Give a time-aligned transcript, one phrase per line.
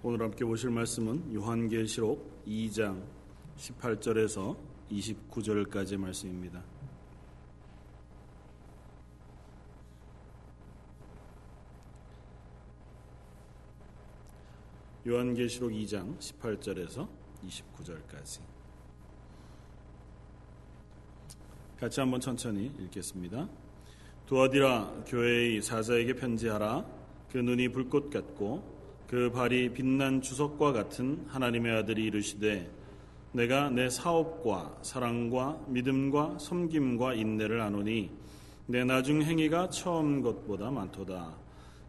[0.00, 3.02] 오늘 함께 보실 말씀은 요한계시록 2장
[3.56, 4.56] 18절에서
[4.92, 6.62] 29절까지의 말씀입니다.
[15.04, 17.08] 요한계시록 2장 18절에서
[17.44, 18.40] 29절까지
[21.80, 23.48] 같이 한번 천천히 읽겠습니다.
[24.26, 26.86] 두어디라 교회의 사자에게 편지하라
[27.32, 28.77] 그 눈이 불꽃 같고
[29.08, 32.70] 그 발이 빛난 주석과 같은 하나님의 아들이 이르시되
[33.32, 38.10] 내가 내 사업과 사랑과 믿음과 섬김과 인내를 아노니
[38.66, 41.34] 내 나중 행위가 처음 것보다 많도다.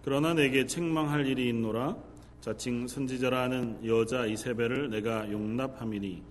[0.02, 1.98] 그러나 내게 책망할 일이 있노라
[2.40, 6.24] 자칭 선지자라 하는 여자 이세벨을 내가 용납함이니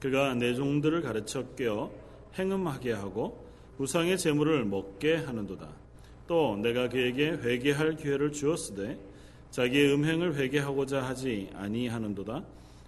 [0.00, 1.92] 그가 내 종들을 가르쳐 깨어
[2.36, 3.46] 행음하게 하고
[3.78, 5.68] 우상의 재물을 먹게 하는도다.
[6.26, 9.11] 또 내가 그에게 회개할 기회를 주었으되
[9.52, 12.42] 자기의 음행을 회개하고자 하지 아니하는도다.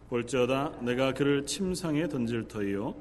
[0.08, 2.94] 볼지어다 내가 그를 침상에 던질 터이요.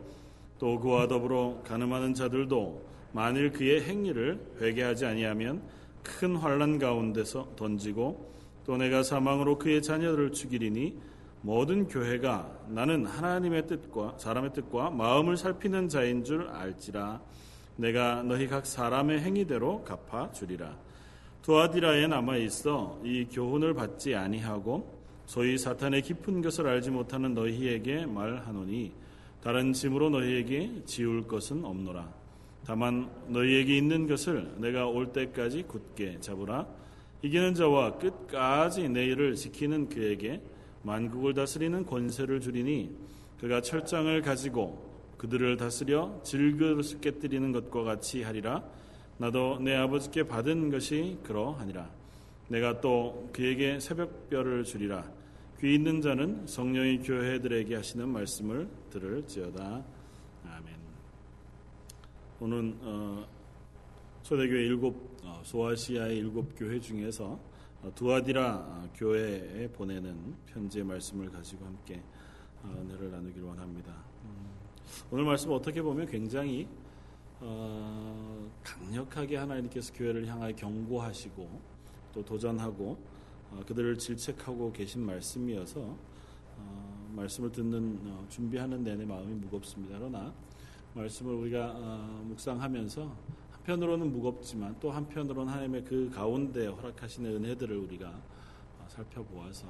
[0.60, 5.62] 또 그와 더불어 가늠하는 자들도 만일 그의 행위를 회개하지 아니하면
[6.04, 8.34] 큰 환란 가운데서 던지고
[8.66, 10.98] 또 내가 사망으로 그의 자녀들을 죽이리니
[11.42, 17.22] 모든 교회가 나는 하나님의 뜻과 사람의 뜻과 마음을 살피는 자인 줄 알지라.
[17.78, 20.78] 내가 너희 각 사람의 행위대로 갚아 주리라
[21.44, 28.94] 두아디라에 남아 있어 이 교훈을 받지 아니하고 소위 사탄의 깊은 것을 알지 못하는 너희에게 말하노니
[29.42, 32.10] 다른 짐으로 너희에게 지울 것은 없노라.
[32.66, 36.66] 다만 너희에게 있는 것을 내가 올 때까지 굳게 잡으라.
[37.22, 40.42] 이기는 자와 끝까지 내 일을 지키는 그에게
[40.84, 42.96] 만국을 다스리는 권세를 주리니
[43.42, 48.64] 그가 철장을 가지고 그들을 다스려 질그릇을 깨뜨리는 것과 같이 하리라.
[49.24, 51.90] 나도 내 아버지께 받은 것이 그러하니라.
[52.50, 55.10] 내가 또 그에게 새벽별을 주리라.
[55.62, 59.82] 귀 있는 자는 성령의 교회들에게 하시는 말씀을 들을지어다.
[60.46, 60.76] 아멘.
[62.42, 63.25] 오늘 어,
[64.24, 67.40] 초대교회 일곱 어, 소아시아의 일곱 교회 중에서
[67.81, 72.03] 어, 두아디라 교회에 보내는 편지의 말씀을 가지고 함께
[72.62, 73.94] 어, 은혜를 나누기를 원합니다.
[74.26, 74.50] 음,
[75.12, 76.68] 오늘 말씀 어떻게 보면 굉장히
[77.46, 81.62] 어, 강력하게 하나님께서 교회를 향하여 경고하시고
[82.14, 82.98] 또 도전하고
[83.52, 85.82] 어, 그들을 질책하고 계신 말씀이어서
[86.58, 90.00] 어, 말씀을 듣는 어, 준비하는 내내 마음이 무겁습니다.
[90.00, 90.34] 그러나
[90.94, 93.14] 말씀을 우리가 어, 묵상하면서
[93.52, 99.68] 한편으로는 무겁지만 또 한편으로는 하나님의 그 가운데 허락하시는 은혜들을 우리가 어, 살펴보아서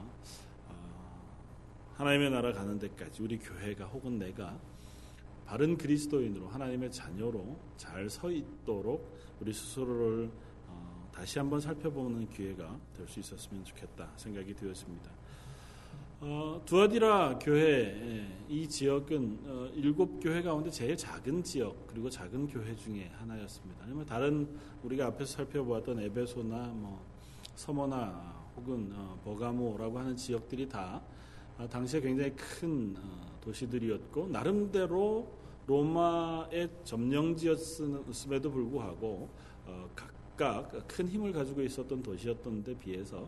[1.95, 4.59] 하나님의 나라 가는 데까지 우리 교회가 혹은 내가
[5.45, 10.29] 바른 그리스도인으로 하나님의 자녀로 잘 서 있도록 우리 스스로를
[10.67, 15.11] 어, 다시 한번 살펴보는 기회가 될 수 있었으면 좋겠다 생각이 되었습니다.
[16.21, 22.73] 어, 두아디라 교회 이 지역은 어, 일곱 교회 가운데 제일 작은 지역 그리고 작은 교회
[22.75, 23.83] 중에 하나였습니다.
[23.83, 24.47] 아니면 다른
[24.83, 27.05] 우리가 앞에서 살펴보았던 에베소나 뭐
[27.55, 31.01] 서머나 혹은 어, 버가모라고 하는 지역들이 다
[31.57, 35.27] 아, 당시에 굉장히 큰 어, 도시들이었고 나름대로
[35.67, 39.29] 로마의 점령지였음에도 불구하고
[39.65, 43.27] 어, 각각 큰 힘을 가지고 있었던 도시였던 데 비해서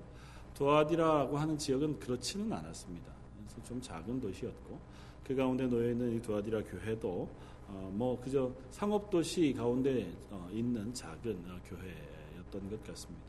[0.54, 3.12] 두아디라고 하는 지역은 그렇지는 않았습니다.
[3.38, 4.80] 그래서 좀 작은 도시였고
[5.24, 7.30] 그 가운데 놓여 있는 이 두아디라 교회도
[7.68, 13.26] 어, 뭐 그저 상업 도시 가운데 어, 있는 작은 어, 교회였던 것 같습니다.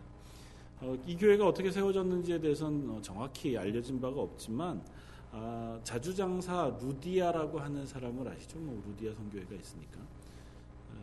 [0.80, 4.82] 어, 이 교회가 어떻게 세워졌는지에 대해서는 어, 정확히 알려진 바가 없지만
[5.32, 8.58] 아, 자주장사 루디아라고 하는 사람을 아시죠?
[8.58, 10.00] 뭐 루디아 선교회가 있으니까.
[10.00, 10.94] 아,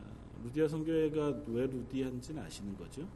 [0.43, 3.07] 루디아 선교회가 왜 루디아인지는 아시는 거죠?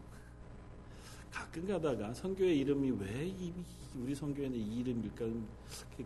[1.32, 3.54] 가끔 가다가 선교회 이름이 왜 이,
[3.96, 5.26] 우리 선교회는 이 이름일까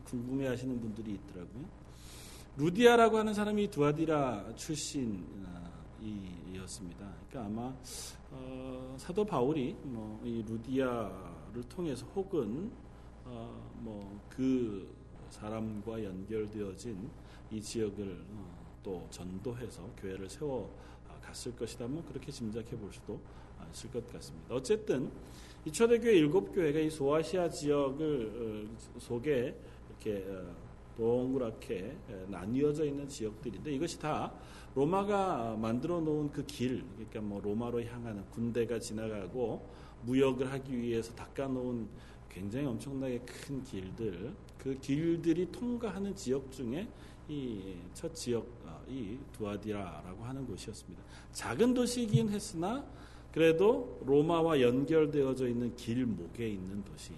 [0.05, 1.65] 궁금해 하시는 분들이 있더라고요.
[2.57, 5.31] 루디아라고 하는 사람이 두아디라 출신이었습니다.
[7.29, 7.73] 그러니까 아마
[8.31, 12.71] 어, 사도 바울이 뭐 이 루디아를 통해서 혹은
[13.25, 14.00] 어, 뭐
[14.41, 14.87] 그
[15.29, 17.07] 사람과 연결되어진
[17.51, 20.75] 이 지역을 어, 또 전도해서 교회를 세워
[21.21, 21.85] 갔을 것이다.
[21.87, 23.21] 뭐 그렇게 짐작해 볼 수도
[23.71, 24.55] 있을 것 같습니다.
[24.55, 25.11] 어쨌든
[25.63, 29.55] 이 초대교회 일곱 교회가 이 소아시아 지역을 어, 속에
[29.89, 30.55] 이렇게 어,
[30.97, 31.95] 동그랗게
[32.27, 34.33] 나뉘어져 있는 지역들인데 이것이 다
[34.73, 39.69] 로마가 만들어 놓은 그 길, 그러니까 뭐 로마로 향하는 군대가 지나가고
[40.01, 41.87] 무역을 하기 위해서 닦아 놓은
[42.31, 46.87] 굉장히 엄청나게 큰 길들, 그 길들이 통과하는 지역 중에
[47.27, 51.01] 이 첫 지역, 어, 이 두아디라라고 하는 곳이었습니다.
[51.33, 52.83] 작은 도시이긴 했으나
[53.31, 57.11] 그래도 로마와 연결되어져 있는 길목에 있는 도시.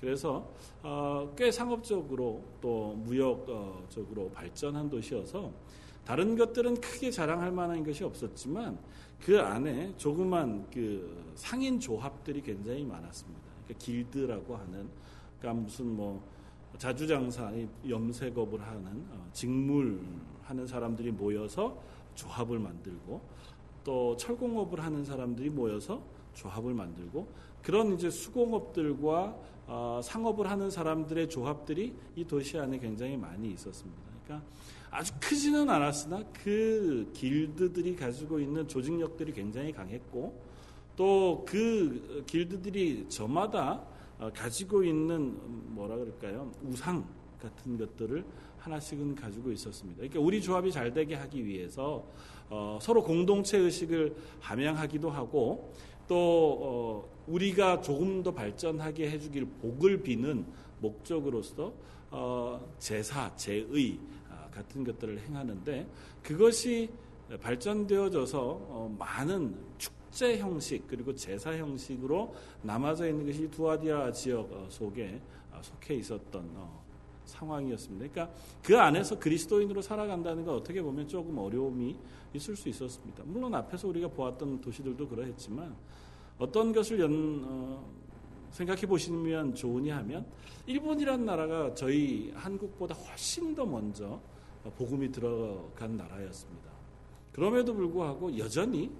[0.00, 0.48] 그래서
[0.82, 5.52] 어, 꽤 상업적으로 또 무역적으로 발전한 도시여서
[6.04, 8.78] 다른 것들은 크게 자랑할 만한 것이 없었지만
[9.20, 13.45] 그 안에 조그만 그 상인 조합들이 굉장히 많았습니다.
[13.66, 14.88] 그러니까 길드라고 하는
[15.38, 16.22] 그러니까 무슨 뭐
[16.78, 17.52] 자주장사,
[17.88, 20.00] 염색업을 하는 어, 직물
[20.42, 21.80] 하는 사람들이 모여서
[22.14, 23.20] 조합을 만들고
[23.84, 26.02] 또 철공업을 하는 사람들이 모여서
[26.34, 27.26] 조합을 만들고
[27.62, 29.36] 그런 이제 수공업들과
[29.68, 34.02] 어, 상업을 하는 사람들의 조합들이 이 도시 안에 굉장히 많이 있었습니다.
[34.24, 34.48] 그러니까
[34.90, 40.40] 아주 크지는 않았으나 그 길드들이 가지고 있는 조직력들이 굉장히 강했고
[40.96, 43.82] 또 그 길드들이 저마다
[44.18, 45.36] 어, 가지고 있는
[45.74, 46.50] 뭐라 그럴까요?
[46.62, 47.06] 우상
[47.40, 48.24] 같은 것들을
[48.58, 49.98] 하나씩은 가지고 있었습니다.
[49.98, 52.04] 그러니까 우리 조합이 잘 되게 하기 위해서
[52.48, 55.72] 어, 서로 공동체 의식을 함양하기도 하고
[56.08, 60.46] 또 어, 우리가 조금 더 발전하게 해주길 복을 비는
[60.80, 61.72] 목적으로서
[62.10, 63.98] 어, 제사, 제의
[64.30, 65.86] 아, 같은 것들을 행하는데
[66.22, 66.88] 그것이
[67.42, 74.66] 발전되어져서 어, 많은 축 제 형식 그리고 제사 형식으로 남아져 있는 것이 두아디아 지역 어,
[74.70, 75.20] 속에
[75.52, 76.82] 어, 속해 있었던 어,
[77.26, 78.08] 상황이었습니다.
[78.10, 81.94] 그러니까 그 안에서 그리스도인으로 살아간다는 건 어떻게 보면 조금 어려움이
[82.32, 83.24] 있을 수 있었습니다.
[83.26, 85.76] 물론 앞에서 우리가 보았던 도시들도 그러했지만
[86.38, 87.86] 어떤 것을 연, 어,
[88.52, 90.24] 생각해 보시면 좋으냐 하면
[90.64, 94.18] 일본이란 나라가 저희 한국보다 훨씬 더 먼저
[94.78, 96.70] 복음이 들어간 나라였습니다.
[97.32, 98.90] 그럼에도 불구하고 여전히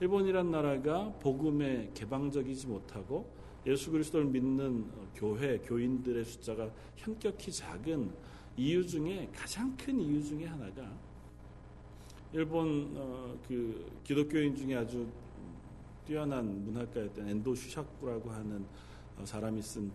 [0.00, 3.30] 일본이란 나라가 복음에 개방적이지 못하고
[3.66, 4.84] 예수 그리스도를 믿는
[5.14, 8.10] 교회 교인들의 숫자가 현격히 작은
[8.58, 10.92] 이유 중에 가장 큰 이유 중에 하나가
[12.32, 15.06] 일본 어, 그 기독교인 중에 아주
[16.06, 18.66] 뛰어난 문학가였던 엔도 슈샤쿠라고 하는
[19.18, 19.90] 어, 사람이 쓴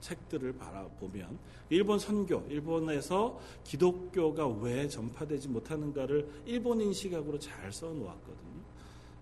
[0.00, 1.38] 책들을 바라보면
[1.70, 8.56] 일본 선교, 일본에서 기독교가 왜 전파되지 못하는가를 일본인 시각으로 잘 써놓았거든요.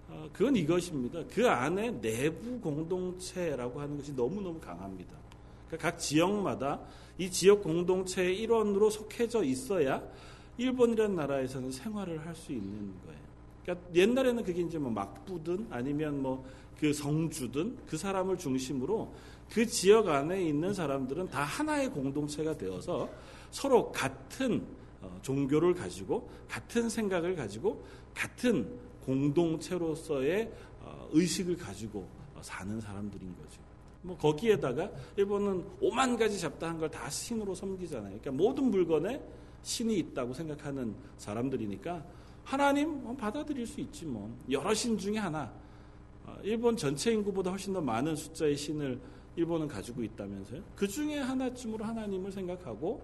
[0.09, 1.25] 어, 그건 이것입니다.
[1.33, 5.15] 그 안에 내부 공동체라고 하는 것이 너무너무 강합니다.
[5.67, 6.81] 그러니까 각 지역마다
[7.19, 10.03] 이 지역 공동체의 일원으로 속해져 있어야
[10.59, 13.25] 일본이라는 나라에서는 생활을 할 수 있는 거예요.
[13.63, 16.45] 그러니까 옛날에는 그게 이제 뭐 막부든 아니면 뭐
[16.79, 19.13] 그 성주든 그 사람을 중심으로
[19.51, 23.09] 그 지역 안에 있는 사람들은 다 하나의 공동체가 되어서
[23.51, 24.63] 서로 같은
[25.01, 27.85] 어, 종교를 가지고 같은 생각을 가지고
[28.15, 28.69] 같은
[29.07, 32.07] 공동체로서의 어, 의식을 가지고
[32.41, 33.61] 사는 사람들인 거죠.
[34.03, 38.19] 뭐 거기에다가 일본은 오만 가지 잡다한 걸 다 신으로 섬기잖아요.
[38.21, 39.23] 그러니까 모든 물건에
[39.63, 42.05] 신이 있다고 생각하는 사람들이니까
[42.45, 45.51] 하나님 받아들일 수 있지 뭐 여러 신 중에 하나.
[46.27, 49.01] 어, 일본 전체 인구보다 훨씬 더 많은 숫자의 신을
[49.37, 50.63] 일본은 가지고 있다면서요.
[50.77, 53.03] 그 중에 하나쯤으로 하나님을 생각하고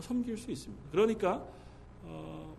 [0.00, 0.84] 섬길 수 있습니다.
[0.90, 1.44] 그러니까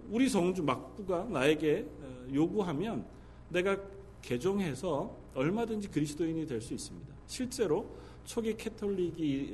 [0.10, 1.88] 우리 성주 막부가 나에게
[2.34, 3.06] 요구하면
[3.50, 3.78] 내가
[4.22, 7.14] 개종해서 얼마든지 그리스도인이 될 수 있습니다.
[7.28, 7.86] 실제로
[8.26, 9.54] 초기 캐톨릭이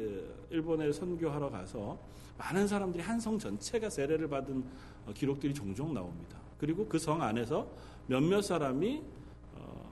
[0.52, 1.98] 일본에 선교하러 가서
[2.38, 4.64] 많은 사람들이 한 성 전체가 세례를 받은
[5.08, 6.38] 어, 기록들이 종종 나옵니다.
[6.58, 7.68] 그리고 그 성 안에서
[8.08, 9.02] 몇몇 사람이
[9.56, 9.90] 어,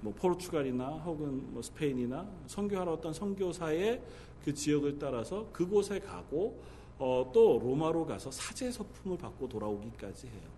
[0.00, 4.02] 뭐 포르투갈이나 혹은 뭐 스페인이나 선교하러 어떤 선교사의
[4.44, 6.60] 그 지역을 따라서 그곳에 가고
[6.98, 10.48] 어, 또 로마로 가서 사제 서품을 받고 돌아오기까지 해요.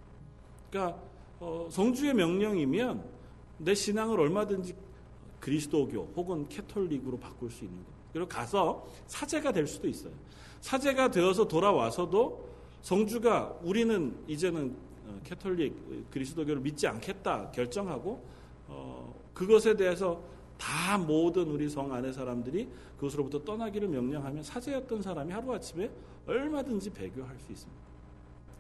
[0.71, 1.01] 그러니까
[1.41, 3.05] 어, 성주의 명령이면
[3.59, 4.75] 내 신앙을 얼마든지
[5.41, 7.91] 그리스도교 혹은 Catholic으로 바꿀 수 있는 거.
[8.13, 10.13] 그리고 가서 사제가 될 수도 있어요.
[10.61, 12.49] 사제가 되어서 돌아와서도
[12.83, 14.77] 성주가 우리는 이제는
[15.07, 18.25] 어, 캐톨릭 그리스도교를 믿지 않겠다 결정하고
[18.69, 20.23] 어, 그것에 대해서
[20.57, 25.91] 다 모든 우리 성 안의 사람들이 그것으로부터 떠나기를 명령하면 사제였던 사람이 하루아침에
[26.27, 27.94] 얼마든지 배교할 수 있습니다.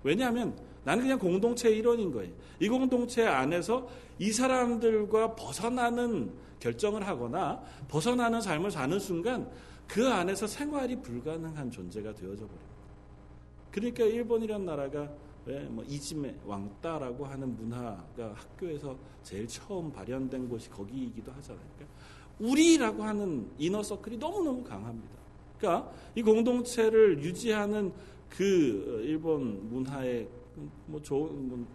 [0.04, 2.32] 왜냐하면 나는 그냥 공동체의 일원인 거예요.
[2.60, 9.50] 이 공동체 안에서 이 사람들과 벗어나는 결정을 하거나 벗어나는 삶을 사는 순간
[9.88, 12.74] 그 안에서 생활이 불가능한 존재가 되어져 버립니다.
[13.70, 15.10] 그러니까 일본이란 나라가
[15.46, 21.64] 왜뭐 이지메 왕따라고 하는 문화가 학교에서 제일 처음 발현된 곳이 거기이기도 하잖아요.
[21.76, 21.98] 그러니까
[22.38, 25.14] 우리라고 하는 이너 서클이 너무너무 강합니다.
[25.58, 27.92] 그러니까 이 공동체를 유지하는
[28.36, 30.28] 그 일본 문화의
[30.86, 31.66] 뭐 좋은 뭐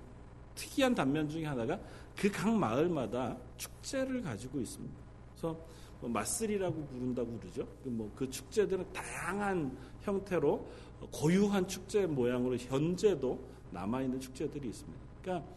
[0.56, 1.80] 특이한 단면 중에 하나가
[2.20, 4.94] 그 각 마을마다 축제를 가지고 있습니다.
[5.32, 5.58] 그래서
[6.01, 7.66] 뭐 마쓰리라고 부른다고 그러죠.
[7.84, 10.68] 뭐그 그 축제들은 다양한 형태로
[11.12, 13.39] 고유한 축제 모양으로 현재도
[13.72, 15.00] 남아 있는 축제들이 있습니다.
[15.22, 15.48] 그러니까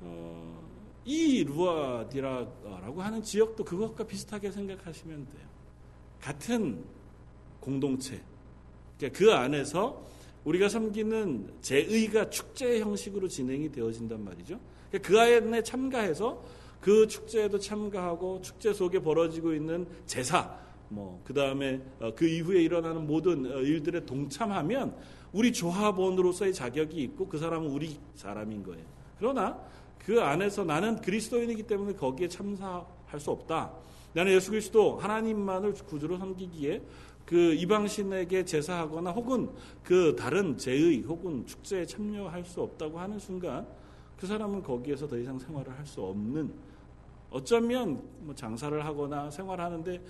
[0.00, 0.60] 어,
[1.04, 5.46] 이 루아디라라고 하는 지역도 그것과 비슷하게 생각하시면 돼요.
[6.20, 6.84] 같은
[7.60, 8.20] 공동체.
[8.98, 10.04] 그러니까 그 안에서
[10.46, 14.60] 우리가 섬기는 제의가 축제 형식으로 진행이 되어진단 말이죠.
[14.90, 16.42] 그러니까 그 안에 참가해서
[16.80, 20.56] 그 축제에도 참가하고 축제 속에 벌어지고 있는 제사,
[20.88, 24.94] 뭐, 그 다음에 어, 그 이후에 일어나는 모든 어, 일들에 동참하면
[25.32, 28.84] 우리 조합원으로서의 자격이 있고 그 사람은 우리 사람인 거예요.
[29.18, 29.58] 그러나
[29.98, 33.72] 그 안에서 나는 그리스도인이기 때문에 거기에 참사할 수 없다.
[34.12, 36.82] 나는 예수 그리스도 하나님만을 구주로 섬기기에
[37.26, 39.50] 그 이방신에게 제사하거나 혹은
[39.82, 43.66] 그 다른 제의 혹은 축제에 참여할 수 없다고 하는 순간
[44.16, 46.52] 그 사람은 거기에서 더 이상 생활을 할 수 없는
[47.30, 50.00] 어쩌면 뭐 장사를 하거나 생활하는데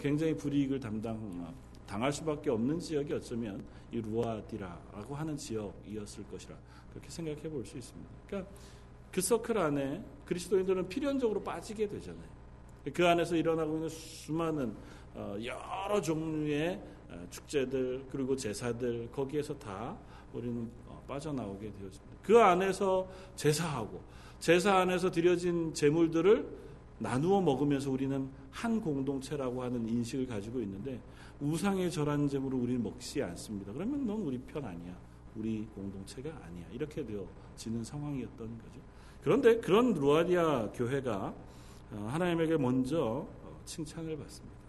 [0.00, 1.54] 굉장히 불이익을 담당
[1.86, 3.62] 당할 수밖에 없는 지역이 어쩌면
[3.92, 6.56] 이 루아디라라고 하는 지역이었을 것이라
[6.90, 8.10] 그렇게 생각해 볼 수 있습니다.
[8.26, 8.50] 그러니까
[9.12, 12.32] 그 서클 안에 그리스도인들은 필연적으로 빠지게 되잖아요.
[12.94, 14.74] 그 안에서 일어나고 있는 수많은 어,
[15.16, 19.96] 여러 종류의 어, 축제들 그리고 제사들 거기에서 다
[20.32, 22.16] 우리는 어, 빠져나오게 되었습니다.
[22.22, 24.00] 그 안에서 제사하고
[24.38, 26.46] 제사 안에서 드려진 제물들을
[26.98, 31.00] 나누어 먹으면서 우리는 한 공동체라고 하는 인식을 가지고 있는데
[31.40, 33.72] 우상의 절한 제물을 우리는 먹지 않습니다.
[33.72, 34.96] 그러면 넌 우리 편 아니야.
[35.34, 36.64] 우리 공동체가 아니야.
[36.72, 38.80] 이렇게 되어지는 상황이었던 거죠.
[39.22, 41.34] 그런데 그런 루아디아 교회가
[41.90, 43.26] 하나님에게 먼저
[43.64, 44.61] 칭찬을 받습니다.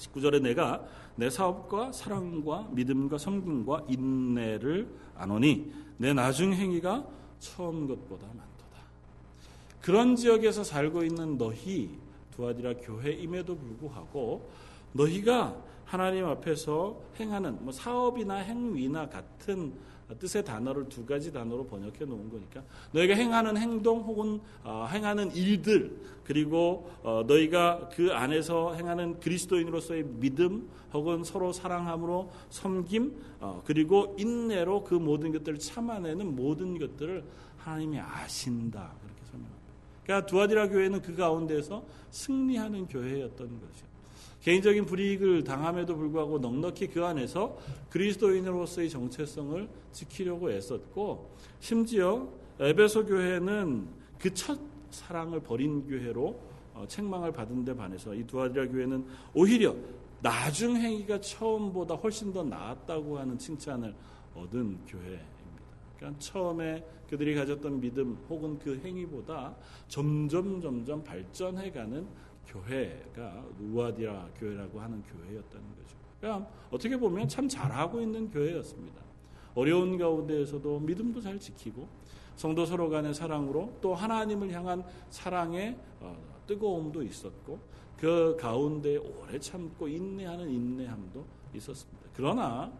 [0.00, 0.82] 19절에 내가
[1.16, 7.06] 내 사업과 사랑과 믿음과 섬김과 인내를 안오니 내 나중 행위가
[7.38, 8.80] 처음 것보다 많도다.
[9.82, 11.90] 그런 지역에서 살고 있는 너희
[12.34, 14.48] 두아디라 교회임에도 불구하고
[14.92, 19.72] 너희가 하나님 앞에서 행하는 뭐 사업이나 행위나 같은
[20.18, 22.62] 뜻의 단어를 두 가지 단어로 번역해 놓은 거니까
[22.92, 30.68] 너희가 행하는 행동 혹은 어, 행하는 일들 그리고 어, 너희가 그 안에서 행하는 그리스도인으로서의 믿음
[30.92, 37.24] 혹은 서로 사랑함으로 섬김 어, 그리고 인내로 그 모든 것들을 참아내는 모든 것들을
[37.58, 39.60] 하나님이 아신다 그렇게 설명합니다.
[40.04, 43.89] 그러니까 두아디라 교회는 그 가운데서 승리하는 교회였던 것이죠.
[44.40, 47.58] 개인적인 불이익을 당함에도 불구하고 넉넉히 그 안에서
[47.90, 51.30] 그리스도인으로서의 정체성을 지키려고 애썼고
[51.60, 52.28] 심지어
[52.58, 53.86] 에베소 교회는
[54.18, 54.58] 그 첫
[54.90, 56.38] 사랑을 버린 교회로
[56.74, 59.04] 어, 책망을 받은 데 반해서 이 두아디라 교회는
[59.34, 59.74] 오히려
[60.20, 63.94] 나중 행위가 처음보다 훨씬 더 나았다고 하는 칭찬을
[64.34, 65.20] 얻은 교회입니다.
[65.96, 69.54] 그러니까 처음에 그들이 가졌던 믿음 혹은 그 행위보다
[69.88, 72.06] 점점 점점 발전해가는
[72.50, 75.96] 교회가 루아디아 교회라고 하는 교회였다는 거죠.
[76.20, 79.00] 그러니까 어떻게 보면 참 잘하고 있는 교회였습니다.
[79.54, 81.88] 어려운 가운데에서도 믿음도 잘 지키고
[82.36, 86.16] 성도 서로 간의 사랑으로 또 하나님을 향한 사랑의 어,
[86.46, 87.58] 뜨거움도 있었고
[87.96, 92.08] 그 가운데 오래 참고 인내하는 인내함도 있었습니다.
[92.14, 92.72] 그러나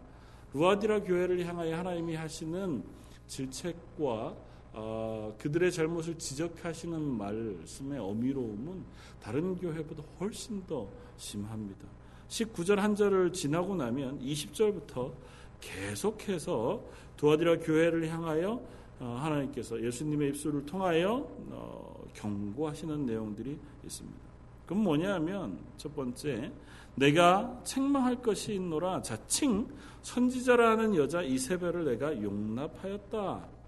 [0.53, 2.83] 루아디라 교회를 향하여 하나님이 하시는
[3.27, 4.35] 질책과
[4.73, 8.83] 어, 그들의 잘못을 지적하시는 말씀의 어미로움은
[9.21, 10.87] 다른 교회보다 훨씬 더
[11.17, 11.87] 심합니다.
[12.29, 15.11] 19절 한 절을 지나고 나면 20절부터
[15.59, 16.81] 계속해서
[17.17, 18.61] 도와드라 교회를 향하여
[18.99, 24.19] 어, 하나님께서 예수님의 입술을 통하여 어, 경고하시는 내용들이 있습니다.
[24.65, 26.51] 그럼 뭐냐면 첫 번째
[26.95, 29.67] 내가 책망할 것이 있노라 자칭
[30.01, 33.60] 선지자라는 여자 이세벨을 내가 용납하였다.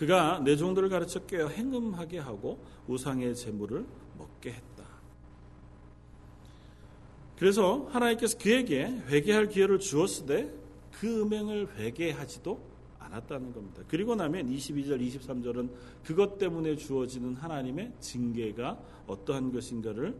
[0.00, 3.84] 그가 내 종들을 가르쳐 깨어 행음하게 하고 우상의 재물을
[4.16, 4.84] 먹게 했다.
[7.38, 10.50] 그래서 하나님께서 그에게 회개할 기회를 주었으되
[10.90, 12.58] 그 음행을 회개하지도
[12.98, 13.82] 않았다는 겁니다.
[13.88, 15.70] 그리고 나면 22절, 23절은
[16.02, 20.16] 그것 때문에 주어지는 하나님의 징계가 어떠한 것인가를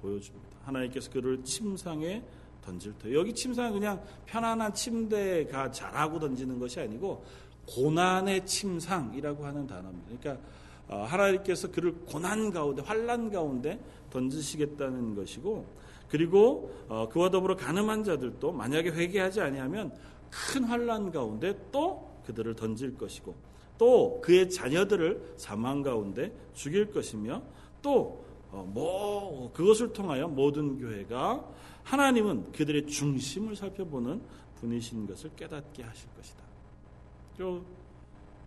[0.00, 0.56] 보여줍니다.
[0.62, 2.22] 하나님께서 그를 침상에
[2.62, 7.22] 던질 때 여기 침상은 그냥 편안한 침대가 자라고 던지는 것이 아니고
[7.66, 10.06] 고난의 침상이라고 하는 단어입니다.
[10.20, 10.44] 그러니까
[10.88, 13.78] 어, 하나님께서 그를 고난 가운데 환란 가운데
[14.10, 15.64] 던지시겠다는 것이고
[16.08, 19.92] 그리고 어, 그와 더불어 가늠한 자들도 만약에 회개하지 아니하면
[20.30, 23.34] 큰 환란 가운데 또 그들을 던질 것이고
[23.78, 27.42] 또 그의 자녀들을 사망 가운데 죽일 것이며
[27.82, 31.44] 또 뭐 그것을 통하여 모든 교회가
[31.84, 34.20] 하나님은 그들의 중심을 살펴보는
[34.56, 36.49] 분이신 것을 깨닫게 하실 것이다.
[37.40, 37.64] 또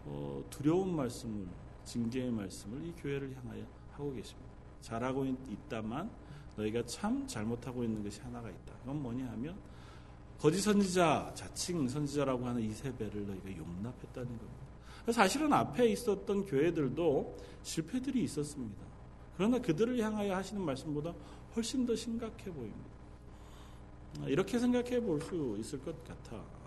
[0.05, 1.47] 어, 두려운 말씀을
[1.83, 4.51] 징계의 말씀을 이 교회를 향하여 하고 계십니다.
[4.81, 6.11] 잘하고 있다만
[6.55, 8.73] 너희가 참 잘못하고 있는 것이 하나가 있다.
[8.81, 9.57] 그건 뭐냐 하면
[10.39, 15.11] 거짓 선지자, 자칭 선지자라고 하는 이세벨을 너희가 용납했다는 겁니다.
[15.11, 18.83] 사실은 앞에 있었던 교회들도 실패들이 있었습니다.
[19.35, 21.15] 그러나 그들을 향하여 하시는 말씀보다
[21.55, 22.93] 훨씬 더 심각해 보입니다.
[24.27, 26.62] 이렇게 생각해 볼 수 있을 것 같아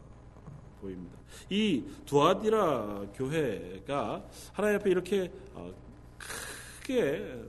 [0.81, 1.17] 보입니다.
[1.51, 5.73] 이 두아디라 교회가 하나님 앞에 이렇게 어,
[6.19, 7.45] 크게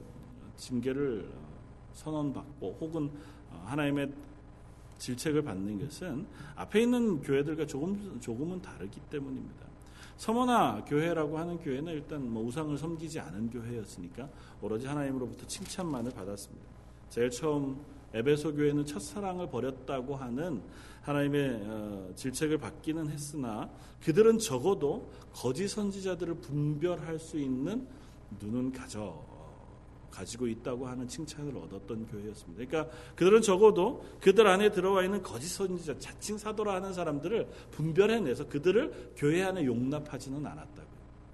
[0.56, 1.30] 징계를
[1.94, 3.12] 선언받고 혹은
[3.66, 4.12] 하나님의
[4.98, 9.68] 질책을 받는 것은 앞에 있는 교회들과 조금 조금은 다르기 때문입니다.
[10.18, 14.28] 서머나 교회라고 하는 교회는 일단 뭐 우상을 섬기지 않은 교회였으니까
[14.62, 16.66] 오로지 하나님으로부터 칭찬만을 받았습니다.
[17.10, 17.80] 제일 처음
[18.14, 20.62] 에베소 교회는 첫사랑을 버렸다고 하는
[21.08, 23.70] 하나님의 어, 질책을 받기는 했으나
[24.04, 27.88] 그들은 적어도 거짓 선지자들을 분별할 수 있는
[28.42, 29.26] 눈은 가져
[30.12, 32.66] 가지고 있다고 하는 칭찬을 얻었던 교회였습니다.
[32.66, 39.14] 그러니까 그들은 적어도 그들 안에 들어와 있는 거짓 선지자, 자칭 사도라 하는 사람들을 분별해내서 그들을
[39.16, 40.88] 교회 안에 용납하지는 않았다고.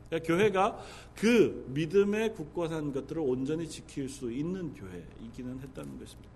[0.10, 0.80] 그러니까 교회가
[1.16, 6.30] 그 믿음의 굳건한 것들을 온전히 지킬 수 있는 교회이기는 했다는 것입니다.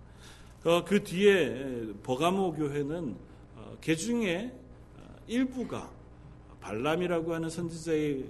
[0.63, 3.26] 어, 그 뒤에 버가모 교회는 어,
[3.81, 4.51] 개 중에
[4.97, 5.91] 어, 일부가
[6.61, 8.23] 발람이라고 하는 선지자의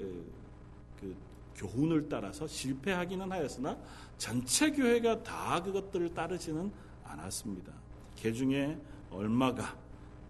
[0.99, 1.15] 그
[1.55, 3.77] 교훈을 따라서 실패하기는 하였으나
[4.17, 6.71] 전체 교회가 다 그것들을 따르지는
[7.03, 7.73] 않았습니다.
[8.15, 8.77] 개 중에
[9.09, 9.77] 얼마가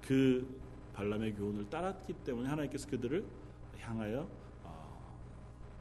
[0.02, 0.48] 그
[0.94, 3.26] 발람의 교훈을 따랐기 때문에 하나님께서 그들을
[3.80, 4.28] 향하여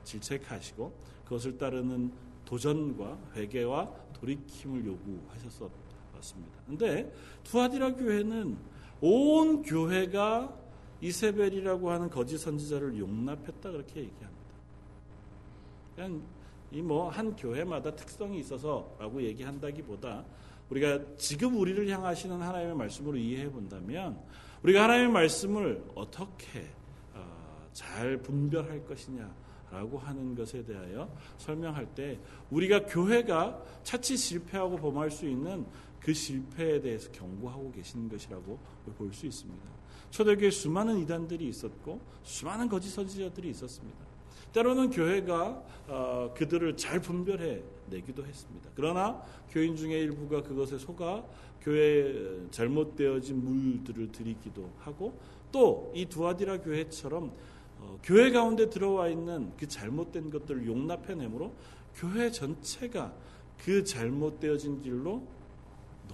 [0.04, 0.92] 질책하시고
[1.24, 2.12] 그것을 따르는
[2.44, 5.70] 도전과 회개와 돌이킴을 요구하셨었
[6.14, 6.58] 같습니다.
[6.66, 7.12] 근데
[7.44, 8.56] 투아디라 교회는
[9.00, 10.54] 온 교회가
[11.00, 14.36] 이세벨이라고 하는 거짓 선지자를 용납했다 그렇게 얘기합니다.
[15.94, 16.22] 그냥
[16.72, 20.24] 이 뭐 한 교회마다 특성이 있어서라고 얘기한다기보다
[20.70, 24.18] 우리가 지금 우리를 향하시는 하나님의 말씀으로 이해해 본다면
[24.62, 26.66] 우리가 하나님의 말씀을 어떻게
[27.14, 29.32] 어, 잘 분별할 것이냐
[29.70, 32.18] 라고 하는 것에 대하여 설명할 때
[32.50, 35.66] 우리가 교회가 차치 실패하고 범할 수 있는
[36.06, 38.60] 그 실패에 대해서 경고하고 계시는 것이라고
[38.96, 39.60] 볼 수 있습니다.
[40.12, 43.98] 초대교회 수많은 이단들이 있었고 수많은 거짓 선지자들이 있었습니다.
[44.52, 48.70] 때로는 교회가 어, 그들을 잘 분별해 내기도 했습니다.
[48.76, 51.24] 그러나 교인 중에 일부가 그것에 속아
[51.60, 55.18] 교회에 잘못되어진 물들을 들이기도 하고
[55.50, 57.32] 또 이 두아디라 교회처럼
[57.80, 61.52] 어, 교회 가운데 들어와 있는 그 잘못된 것들을 용납해내므로
[61.96, 63.12] 교회 전체가
[63.58, 65.34] 그 잘못되어진 길로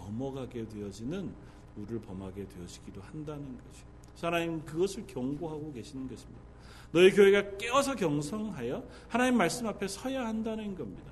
[0.05, 1.33] 넘어가게 되어지는
[1.77, 3.93] 우를 범하게 되어지기도 한다는 거죠.
[4.21, 6.41] 하나님 그것을 경고하고 계시는 것입니다.
[6.93, 11.11] 너희 교회가 깨어서 경성하여 하나님 말씀 앞에 서야 한다는 겁니다.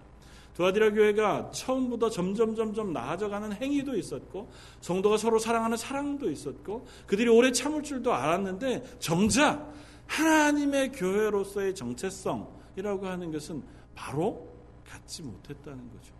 [0.54, 4.50] 두아디라 교회가 처음부터 점점 점점 나아져가는 행위도 있었고
[4.80, 9.72] 성도가 서로 사랑하는 사랑도 있었고 그들이 오래 참을 줄도 알았는데 정작
[10.06, 13.62] 하나님의 교회로서의 정체성이라고 하는 것은
[13.94, 14.48] 바로
[14.86, 16.19] 갖지 못했다는 거죠.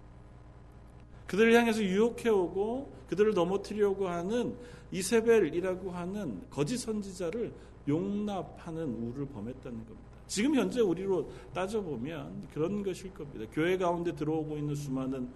[1.30, 4.56] 그들을 향해서 유혹해오고 그들을 넘어뜨리려고 하는
[4.90, 7.52] 이세벨이라고 하는 거짓 선지자를
[7.86, 10.10] 용납하는 우를 범했다는 겁니다.
[10.26, 13.48] 지금 현재 우리로 따져보면 그런 것일 겁니다.
[13.52, 15.30] 교회 가운데 들어오고 있는 수많은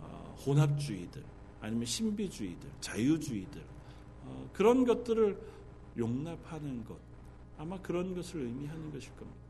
[0.00, 1.20] 어, 혼합주의들,
[1.60, 3.60] 아니면 신비주의들, 자유주의들,
[4.26, 5.36] 어, 그런 것들을
[5.98, 6.96] 용납하는 것,
[7.58, 9.49] 아마 그런 것을 의미하는 것일 겁니다.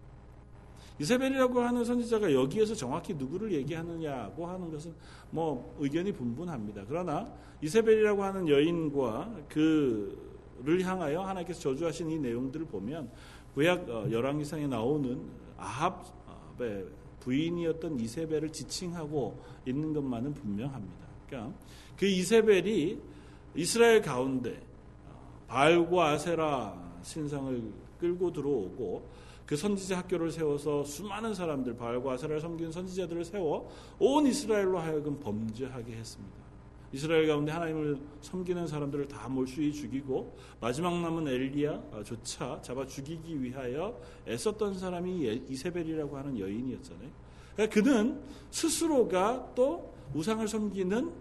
[1.00, 4.94] 이세벨이라고 하는 선지자가 여기에서 정확히 누구를 얘기하느냐고 하는 것은
[5.30, 6.84] 뭐 의견이 분분합니다.
[6.86, 7.26] 그러나
[7.62, 13.10] 이세벨이라고 하는 여인과 그를 향하여 하나님께서 저주하신 이 내용들을 보면
[13.54, 15.22] 구약 어, 열왕기상에 나오는
[15.56, 16.86] 아합의
[17.20, 21.06] 부인이었던 이세벨을 지칭하고 있는 것만은 분명합니다.
[21.26, 21.54] 그러니까
[21.96, 22.98] 그 이세벨이
[23.54, 24.62] 이스라엘 가운데
[25.08, 32.70] 어, 바알과 아세라 신상을 끌고 들어오고 그 선지자 학교를 세워서 수많은 사람들 바알과 아세라를 섬기는
[32.70, 36.36] 선지자들을 세워 온 이스라엘로 하여금 범죄하게 했습니다.
[36.92, 44.78] 이스라엘 가운데 하나님을 섬기는 사람들을 다 몰수히 죽이고 마지막 남은 엘리야조차 잡아 죽이기 위하여 애썼던
[44.78, 47.10] 사람이 예, 이세벨이라고 하는 여인이었잖아요.
[47.56, 48.20] 그러니까 그는
[48.52, 51.12] 스스로가 또 우상을 섬기는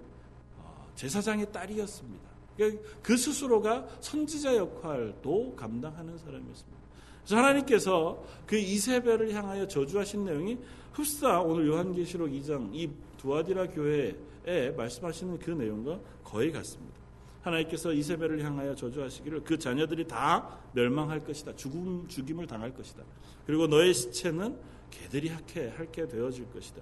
[0.60, 2.30] 어, 제사장의 딸이었습니다.
[2.56, 6.80] 그러니까 그 스스로가 선지자 역할도 감당하는 사람이었습니다.
[7.24, 10.58] 그래서 하나님께서 그 이세벨을 향하여 저주하신 내용이
[10.94, 17.00] 흡사 오늘 요한계시록 2장 이 두아디라 교회에 말씀하시는 그 내용과 거의 같습니다.
[17.42, 21.56] 하나님께서 이세벨을 향하여 저주하시기를 그 자녀들이 다 멸망할 것이다.
[21.56, 23.04] 죽음 죽임을 당할 것이다.
[23.46, 24.58] 그리고 너의 시체는
[24.92, 26.82] 개들이 학해 할게 되어질 것이다.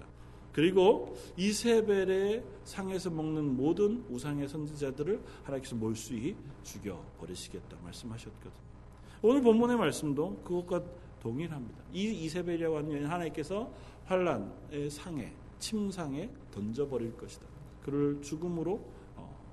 [0.52, 8.67] 그리고 이세벨의 상에서 먹는 모든 우상의 선지자들을 하나님께서 몰수히 죽여 버리시겠다 말씀하셨거든요.
[9.22, 10.82] 오늘 본문의 말씀도 그것과
[11.20, 11.78] 동일합니다.
[11.92, 13.70] 이 이세벨이라고 하는 여인 하나님께서
[14.06, 17.44] 환란의 상에 침상에 던져버릴 것이다.
[17.82, 18.80] 그를 죽음으로
[19.16, 19.44] 어,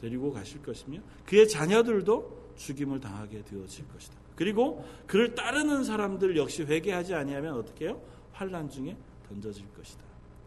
[0.00, 4.16] 데리고 가실 것이며 그의 자녀들도 죽임을 당하게 되어질 것이다.
[4.34, 8.00] 그리고 그를 따르는 사람들 역시 회개하지 아니하면 어떻게 해요?
[8.32, 8.96] 환란 중에
[9.28, 10.02] 던져질 것이다.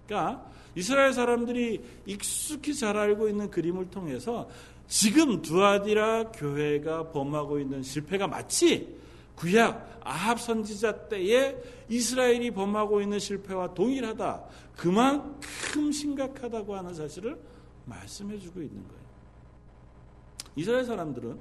[0.05, 4.49] 그러니까 이스라엘 사람들이 익숙히 잘 알고 있는 그림을 통해서
[4.87, 8.95] 지금 두아디라 교회가 범하고 있는 실패가 마치
[9.35, 11.57] 구약 아합 선지자 때에
[11.89, 14.43] 이스라엘이 범하고 있는 실패와 동일하다.
[14.75, 17.39] 그만큼 심각하다고 하는 사실을
[17.85, 19.05] 말씀해 주고 있는 거예요.
[20.55, 21.37] 이스라엘 사람들은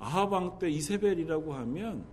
[0.00, 2.04] 아합 왕 때 이세벨이라고 하면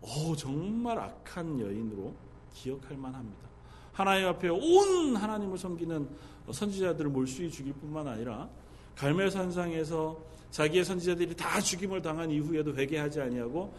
[0.00, 2.14] 오, 정말 악한 여인으로
[2.52, 3.48] 기억할 만합니다.
[3.92, 6.08] 하나님 앞에 온 하나님을 섬기는
[6.52, 8.48] 선지자들을 몰수히 죽일 뿐만 아니라
[8.96, 13.74] 갈멜산상에서 자기의 선지자들이 다 죽임을 당한 이후에도 회개하지 아니하고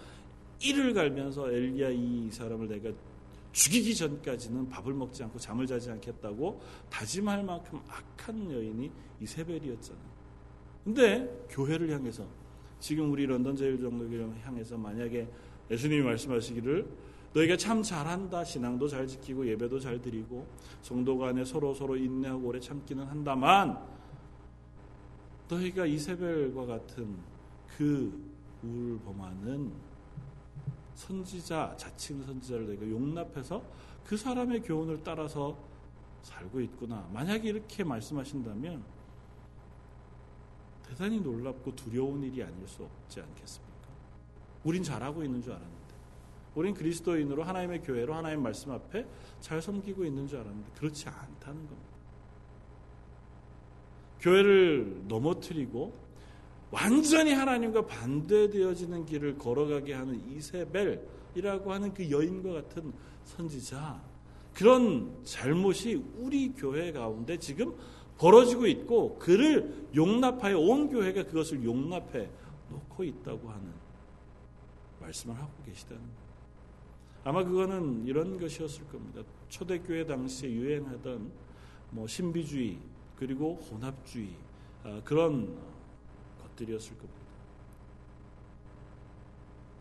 [0.61, 2.91] 이를 갈면서 엘리야 이 사람을 내가
[3.53, 10.15] 죽이기 전까지는 밥을 먹지 않고 잠을 자지 않겠다고 다짐할 만큼 악한 여인이 이세벨이었잖아요.
[10.83, 12.25] 근데 교회를 향해서
[12.79, 15.27] 지금 우리 런던 제일정교회를 향해서 만약에
[15.71, 16.85] 예수님이 말씀하시기를
[17.33, 20.45] 너희가 참 잘한다 신앙도 잘 지키고 예배도 잘 드리고
[20.81, 23.77] 성도 간에 서로 서로 인내하고 오래 참기는 한다만
[25.49, 27.17] 너희가 이세벨과 같은
[27.77, 29.71] 그 우울범하는
[30.95, 33.61] 선지자 자칭 선지자를 너희가 용납해서
[34.03, 35.57] 그 사람의 교훈을 따라서
[36.23, 37.07] 살고 있구나.
[37.13, 38.83] 만약에 이렇게 말씀하신다면
[40.83, 43.75] 대단히 놀랍고 두려운 일이 아닐 수 없지 않겠습니까?
[44.63, 45.85] 우린 잘하고 있는 줄 알았는데.
[46.55, 49.05] 우린 그리스도인으로 하나님의 교회로 하나님 말씀 앞에
[49.41, 51.94] 잘 섬기고 있는 줄 알았는데 그렇지 않다는 겁니다.
[54.25, 55.93] 교회를 넘어뜨리고
[56.71, 62.91] 완전히 하나님과 반대되어지는 길을 걸어가게 하는 이세벨이라고 하는 그 여인과 같은
[63.23, 64.01] 선지자
[64.53, 67.75] 그런 잘못이 우리 교회 가운데 지금
[68.17, 72.27] 벌어지고 있고 그를 용납하여 온 교회가 그것을 용납해
[72.69, 73.63] 놓고 있다고 하는
[75.01, 76.01] 말씀을 하고 계시다는.
[77.23, 79.21] 아마 그거는 이런 것이었을 겁니다.
[79.49, 81.31] 초대교회 당시에 유행하던
[81.91, 82.77] 뭐 신비주의
[83.17, 84.29] 그리고 혼합주의
[84.83, 85.57] 아, 그런
[86.43, 87.25] 것들이었을 겁니다.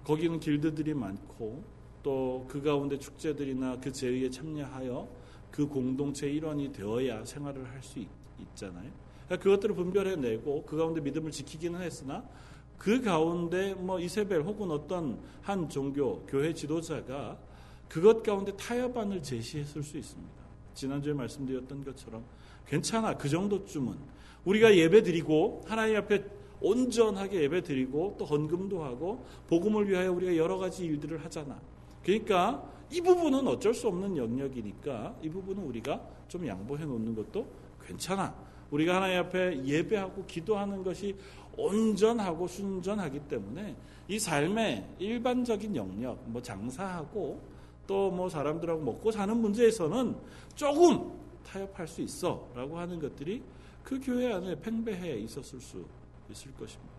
[0.05, 1.63] 거기는 길드들이 많고
[2.03, 5.09] 또 그 가운데 축제들이나 그 제의에 참여하여
[5.51, 7.99] 그 공동체 일원이 되어야 생활을 할 수
[8.39, 8.91] 있잖아요.
[9.27, 12.23] 그러니까 그것들을 분별해내고 그 가운데 믿음을 지키기는 했으나
[12.77, 17.39] 그 가운데 뭐 이세벨 혹은 어떤 한 종교 교회 지도자가
[17.89, 20.33] 그것 가운데 타협안을 제시했을 수 있습니다.
[20.75, 22.25] 지난주에 말씀드렸던 것처럼
[22.67, 23.95] 괜찮아 그 정도쯤은
[24.45, 26.25] 우리가 예배 드리고 하나님 앞에
[26.61, 31.61] 온전하게 예배 드리고 또 헌금도 하고 복음을 위하여 우리가 여러 가지 일들을 하잖아.
[32.03, 37.47] 그러니까 이 부분은 어쩔 수 없는 영역이니까 이 부분은 우리가 좀 양보해 놓는 것도
[37.87, 38.35] 괜찮아.
[38.71, 41.17] 우리가 하나님 앞에 예배하고 기도하는 것이
[41.57, 43.77] 온전하고 순전하기 때문에
[44.09, 47.41] 이 삶의 일반적인 영역, 뭐 장사하고
[47.87, 50.17] 또 뭐 사람들하고 먹고 사는 문제에서는
[50.55, 51.13] 조금
[51.45, 53.43] 타협할 수 있어 라고 하는 것들이
[53.83, 55.85] 그 교회 안에 팽배해 있었을 수
[56.31, 56.93] 있을 것입니다.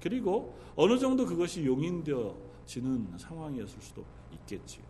[0.00, 4.84] 그리고 어느 정도 그것이 용인되어지는 상황이었을 수도 있겠지요.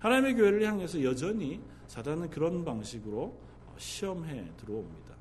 [0.00, 3.36] 하나님의 교회를 향해서 여전히 사단은 그런 방식으로
[3.78, 5.14] 시험해 들어옵니다.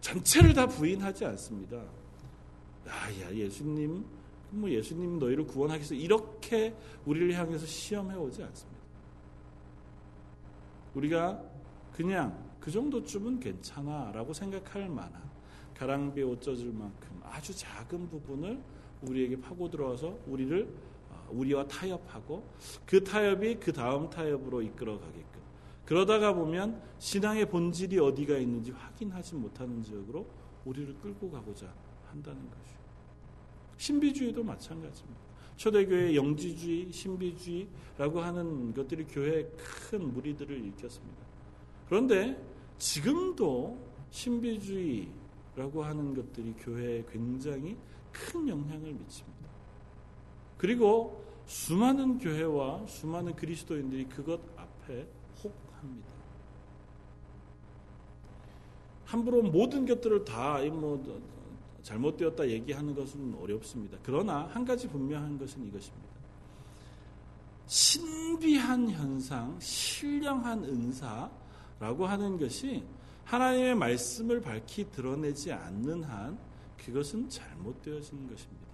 [0.00, 1.82] 전체를 다 부인하지 않습니다.
[2.86, 4.04] 아, 야, 예수님,
[4.50, 6.74] 뭐 예수님 너희를 구원하기 위해서 이렇게
[7.06, 8.80] 우리를 향해서 시험해 오지 않습니다.
[10.94, 11.42] 우리가
[11.94, 15.22] 그냥 그 정도쯤은 괜찮아 라고 생각할 만한
[15.74, 18.60] 가랑비에 옷 젖을 만큼 아주 작은 부분을
[19.02, 20.68] 우리에게 파고 들어와서 우리를
[21.10, 22.44] 어, 우리와 타협하고
[22.84, 25.40] 그 타협이 그 다음 타협으로 이끌어 가게끔
[25.84, 30.26] 그러다가 보면 신앙의 본질이 어디가 있는지 확인하지 못하는 지역으로
[30.64, 31.72] 우리를 끌고 가고자
[32.10, 32.78] 한다는 것이죠.
[33.76, 35.20] 신비주의도 마찬가지입니다.
[35.56, 41.23] 초대교회 영지주의, 신비주의라고 하는 것들이 교회에 큰 무리들을 일으켰습니다.
[41.88, 42.40] 그런데
[42.78, 43.78] 지금도
[44.10, 47.76] 신비주의라고 하는 것들이 교회에 굉장히
[48.12, 49.48] 큰 영향을 미칩니다.
[50.56, 55.06] 그리고 수많은 교회와 수많은 그리스도인들이 그것 앞에
[55.42, 56.08] 혹합니다.
[59.04, 61.02] 함부로 모든 것들을 다 뭐
[61.84, 63.98] 잘못되었다 얘기하는 것은 어렵습니다.
[64.02, 66.14] 그러나 한 가지 분명한 것은 이것입니다.
[67.66, 71.30] 신비한 현상, 신령한 은사
[71.80, 72.84] 라고 하는 것이
[73.24, 76.38] 하나님의 말씀을 밝히 드러내지 않는 한
[76.76, 78.64] 그것은 잘못되어지는 것입니다.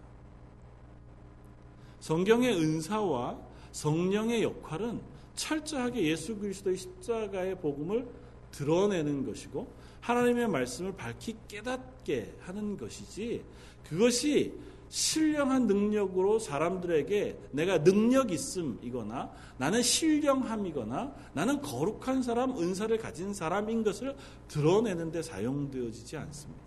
[2.01, 3.39] 성경의 은사와
[3.73, 5.01] 성령의 역할은
[5.35, 8.09] 철저하게 예수 그리스도의 십자가의 복음을
[8.51, 13.45] 드러내는 것이고 하나님의 말씀을 밝히 깨닫게 하는 것이지
[13.89, 14.55] 그것이
[14.91, 24.17] 신령한 능력으로 사람들에게 내가 능력 있음이거나 나는 신령함이거나 나는 거룩한 사람, 은사를 가진 사람인 것을
[24.49, 26.61] 드러내는데 사용되어지지 않습니다.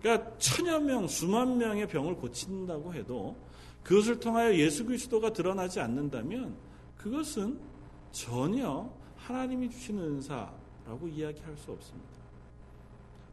[0.00, 3.36] 그러니까 천여 명, 수만 명의 병을 고친다고 해도
[3.82, 6.54] 그것을 통하여 예수 그리스도가 드러나지 않는다면
[6.96, 7.58] 그것은
[8.12, 12.08] 전혀 하나님이 주시는 은사라고 이야기할 수 없습니다.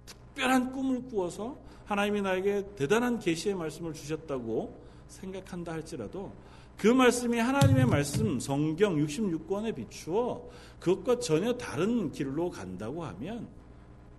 [0.07, 6.31] 특별한 꿈을 꾸어서 하나님이 나에게 대단한 계시의 말씀을 주셨다고 생각한다 할지라도
[6.77, 10.47] 그 말씀이 하나님의 말씀 성경 66권에 비추어
[10.79, 13.47] 그것과 전혀 다른 길로 간다고 하면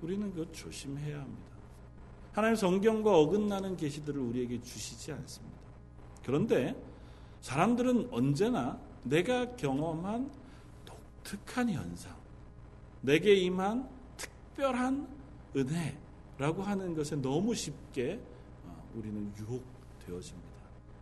[0.03, 1.51] 우리는 그것 조심해야 합니다.
[2.33, 5.61] 하나님 성경과 어긋나는 계시들을 우리에게 주시지 않습니다.
[6.25, 6.75] 그런데
[7.41, 10.29] 사람들은 언제나 내가 경험한
[10.85, 12.17] 독특한 현상,
[13.01, 15.07] 내게 임한 특별한
[15.55, 15.97] 은혜
[16.41, 18.19] 라고 하는 것에 너무 쉽게
[18.65, 20.49] 어, 우리는 유혹되어집니다.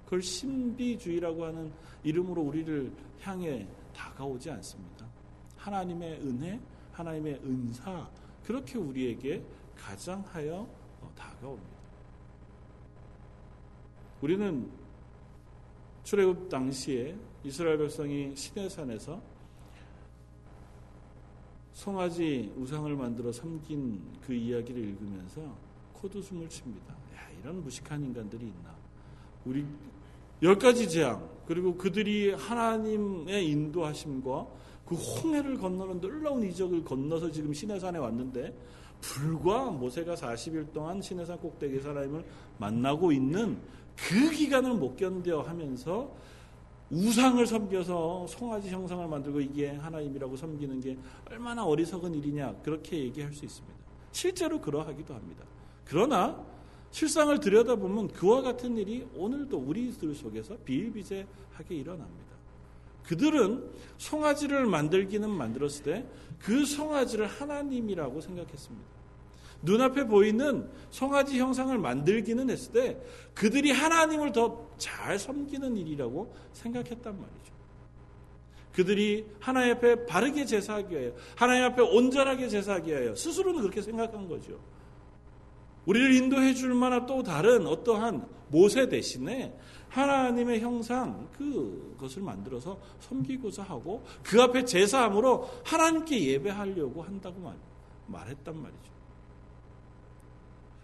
[0.04, 1.72] 그걸 신비주의라고 하는
[2.02, 5.06] 이름으로 우리를 향해 다가오지 않습니다.
[5.56, 8.10] 하나님의 은혜, 하나님의 은사,
[8.42, 9.44] 그렇게 우리에게
[9.76, 10.68] 가장하여
[11.02, 11.78] 어, 다가옵니다.
[14.20, 14.68] 우리는
[16.02, 19.22] 출애굽 당시에 이스라엘 백성이 시내산에서
[21.78, 25.40] 송아지 우상을 만들어 섬긴 그 이야기를 읽으면서
[25.92, 26.92] 코드숨을 칩니다.
[27.14, 28.74] 야, 이런 무식한 인간들이 있나.
[29.44, 29.64] 우리
[30.42, 34.48] 열 가지 재앙, 그리고 그들이 하나님의 인도하심과
[34.86, 38.52] 그 홍해를 건너는 놀라운 이적을 건너서 지금 시내산에 왔는데
[39.00, 42.24] 불과 모세가 40일 동안 시내산 꼭대기 사람을
[42.58, 43.56] 만나고 있는
[43.94, 46.12] 그 기간을 못 견뎌 하면서
[46.90, 50.96] 우상을 섬겨서 송아지 형상을 만들고 이게 하나님이라고 섬기는 게
[51.30, 53.76] 얼마나 어리석은 일이냐 그렇게 얘기할 수 있습니다.
[54.12, 55.44] 실제로 그러하기도 합니다.
[55.84, 56.44] 그러나
[56.90, 62.28] 실상을 들여다보면 그와 같은 일이 오늘도 우리들 속에서 비일비재하게 일어납니다.
[63.04, 66.06] 그들은 송아지를 만들기는 만들었을 때
[66.38, 68.97] 그 송아지를 하나님이라고 생각했습니다.
[69.62, 73.00] 눈앞에 보이는 송아지 형상을 만들기는 했을 때
[73.34, 77.58] 그들이 하나님을 더 잘 섬기는 일이라고 생각했단 말이죠.
[78.72, 84.58] 그들이 하나님 앞에 바르게 제사하기 위하여 하나님 앞에 온전하게 제사하기 위하여 스스로는 그렇게 생각한 거죠.
[85.84, 94.04] 우리를 인도해 줄 만한 또 다른 어떠한 모세 대신에 하나님의 형상 그것을 만들어서 섬기고자 하고
[94.22, 97.56] 그 앞에 제사함으로 하나님께 예배하려고 한다고 말,
[98.06, 98.97] 말했단 말이죠.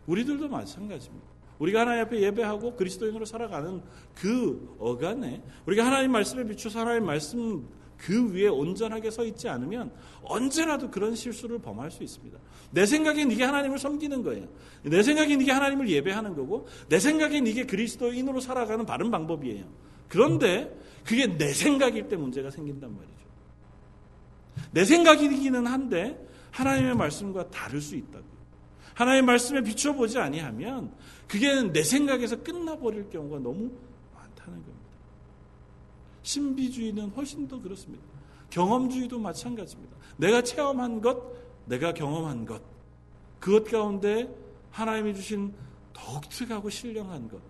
[0.06, 1.34] 우리들도 마찬가지입니다.
[1.58, 3.80] 우리가 하나님 앞에 예배하고 그리스도인으로 살아가는
[4.14, 9.92] 그 어간에 우리가 하나님 말씀에 비추서 하나님 말씀 그 위에 온전하게 서 있지 않으면
[10.24, 12.38] 언제라도 그런 실수를 범할 수 있습니다.
[12.72, 14.48] 내 생각엔 이게 하나님을 섬기는 거예요.
[14.82, 19.64] 내 생각엔 이게 하나님을 예배하는 거고 내 생각엔 이게 그리스도인으로 살아가는 바른 방법이에요.
[20.08, 23.14] 그런데 그게 내 생각일 때 문제가 생긴단 말이죠.
[24.72, 26.18] 내 생각이기는 한데
[26.50, 28.33] 하나님의 말씀과 다를 수 있다고.
[28.94, 30.92] 하나님의 말씀에 비춰보지 아니하면
[31.28, 33.70] 그게 내 생각에서 끝나버릴 경우가 너무
[34.14, 34.74] 많다는 겁니다.
[36.22, 38.04] 신비주의는 훨씬 더 그렇습니다.
[38.50, 39.96] 경험주의도 마찬가지입니다.
[40.16, 41.20] 내가 체험한 것,
[41.66, 42.62] 내가 경험한 것,
[43.40, 44.32] 그것 가운데
[44.70, 45.52] 하나님이 주신
[45.92, 47.40] 독특하고 신령한 것.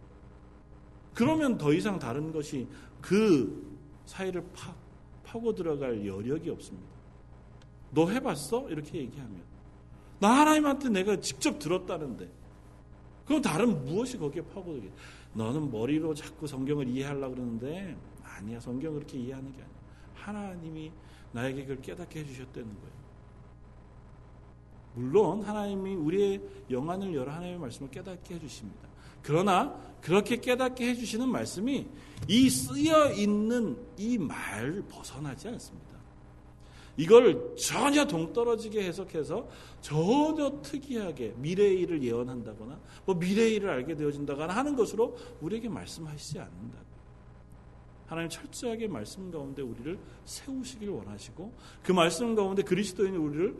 [1.14, 2.66] 그러면 더 이상 다른 것이
[3.00, 4.74] 그 사이를 파,
[5.24, 6.88] 파고 들어갈 여력이 없습니다.
[7.90, 8.68] 너 해봤어?
[8.70, 9.53] 이렇게 얘기하면.
[10.20, 12.28] 나 하나님한테 내가 직접 들었다는데.
[13.26, 14.90] 그럼 다른 무엇이 거기에 파고들게?
[15.34, 18.60] 너는 머리로 자꾸 성경을 이해하려고 그러는데 아니야.
[18.60, 19.74] 성경 그렇게 이해하는 게 아니야.
[20.14, 20.92] 하나님이
[21.32, 23.04] 나에게 그걸 깨닫게 해주셨다는 거예요.
[24.94, 28.88] 물론 하나님이 우리의 영안을 열어 하나님의 말씀을 깨닫게 해주십니다.
[29.22, 31.86] 그러나 그렇게 깨닫게 해주시는 말씀이
[32.28, 35.93] 이 쓰여 있는 이 말 벗어나지 않습니다.
[36.96, 39.48] 이걸 전혀 동떨어지게 해석해서
[39.80, 46.78] 전혀 특이하게 미래의 일을 예언한다거나 뭐 미래의 일을 알게 되어진다거나 하는 것으로 우리에게 말씀하시지 않는다.
[48.06, 51.52] 하나님 철저하게 말씀 가운데 우리를 세우시길 원하시고
[51.82, 53.56] 그 말씀 가운데 그리스도인 우리를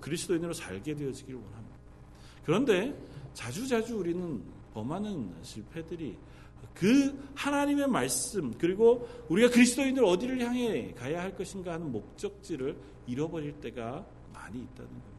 [0.00, 1.76] 그리스도인으로 살게 되어지길 원합니다.
[2.44, 2.96] 그런데
[3.34, 6.16] 자주자주 우리는 범하는 실패들이
[6.78, 14.06] 그 하나님의 말씀 그리고 우리가 그리스도인들 어디를 향해 가야 할 것인가 하는 목적지를 잃어버릴 때가
[14.32, 15.18] 많이 있다는 겁니다.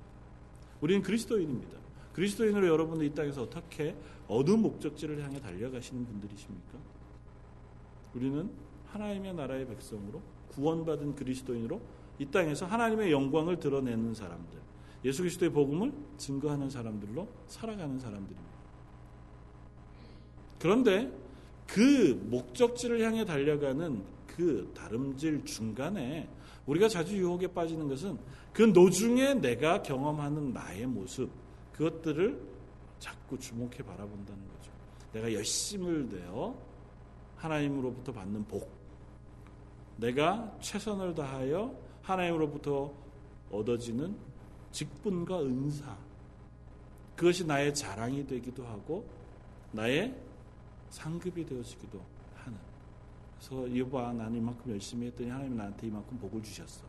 [0.79, 1.77] 우리는 그리스도인입니다.
[2.13, 3.93] 그리스도인으로 여러분들 이 땅에서 어떻게
[4.29, 6.77] 어느 목적지를 향해 달려가시는 분들이십니까?
[8.15, 8.49] 우리는
[8.87, 11.81] 하나님의 나라의 백성으로 구원받은 그리스도인으로
[12.19, 14.59] 이 땅에서 하나님의 영광을 드러내는 사람들.
[15.05, 18.49] 예수 그리스도의 복음을 증거하는 사람들로 살아가는 사람들입니다.
[20.59, 21.11] 그런데
[21.73, 26.27] 그 목적지를 향해 달려가는 그 다름질 중간에
[26.65, 28.17] 우리가 자주 유혹에 빠지는 것은
[28.53, 31.29] 그 노중에 내가 경험하는 나의 모습
[31.73, 32.41] 그것들을
[32.97, 34.71] 자꾸 주목해 바라본다는 거죠.
[35.13, 36.55] 내가 열심을 내어
[37.37, 38.69] 하나님으로부터 받는 복,
[39.97, 42.91] 내가 최선을 다하여 하나님으로부터
[43.51, 44.15] 얻어지는
[44.71, 45.97] 직분과 은사,
[47.15, 49.07] 그것이 나의 자랑이 되기도 하고
[49.71, 50.15] 나의
[50.89, 52.01] 상급이 되어지기도
[52.35, 52.57] 하는.
[53.37, 56.83] 그래서 이봐 나는 이만큼 열심히 했더니 하나님 나한테 이만큼 복을 주셨어.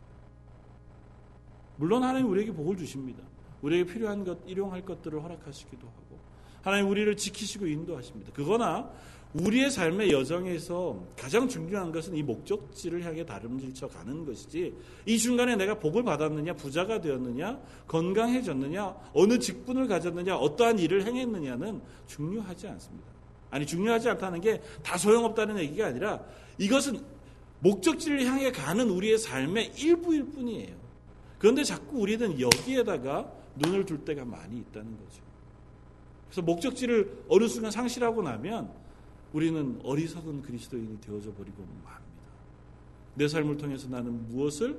[1.77, 3.23] 물론 하나님 우리에게 복을 주십니다.
[3.63, 6.19] 우리에게 필요한 것, 일용할 것들을 허락하시기도 하고
[6.63, 8.33] 하나님 우리를 지키시고 인도하십니다.
[8.33, 8.91] 그거나
[9.33, 14.75] 우리의 삶의 여정에서 가장 중요한 것은 이 목적지를 향해 다름질쳐 가는 것이지
[15.07, 22.69] 이 중간에 내가 복을 받았느냐 부자가 되었느냐 건강해졌느냐 어느 직분을 가졌느냐 어떠한 일을 행했느냐는 중요하지
[22.69, 23.20] 않습니다.
[23.51, 26.21] 아니 중요하지 않다는 게 다 소용없다는 얘기가 아니라
[26.59, 27.01] 이것은
[27.61, 30.75] 목적지를 향해 가는 우리의 삶의 일부일 뿐이에요.
[31.39, 35.23] 그런데 자꾸 우리는 여기에다가 눈을 둘 때가 많이 있다는 거죠.
[36.27, 38.71] 그래서 목적지를 어느 순간 상실하고 나면
[39.33, 42.01] 우리는 어리석은 그리스도인이 되어져 버리고 맙니다.
[43.15, 44.79] 내 삶을 통해서 나는 무엇을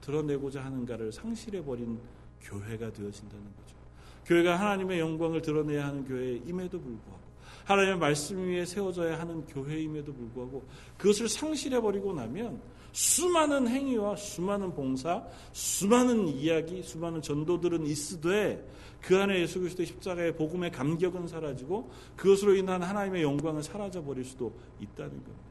[0.00, 1.98] 드러내고자 하는가를 상실해 버린
[2.42, 3.76] 교회가 되어진다는 거죠.
[4.26, 7.29] 교회가 하나님의 영광을 드러내야 하는 교회임에도 불구하고
[7.64, 10.64] 하나님의 말씀 위에 세워져야 하는 교회임에도 불구하고
[10.96, 12.60] 그것을 상실해 버리고 나면
[12.92, 18.66] 수많은 행위와 수많은 봉사, 수많은 이야기, 수많은 전도들은 있으되
[19.00, 24.52] 그 안에 예수 그리스도의 십자가의 복음의 감격은 사라지고 그것으로 인한 하나님의 영광은 사라져 버릴 수도
[24.80, 25.50] 있다는 겁니다.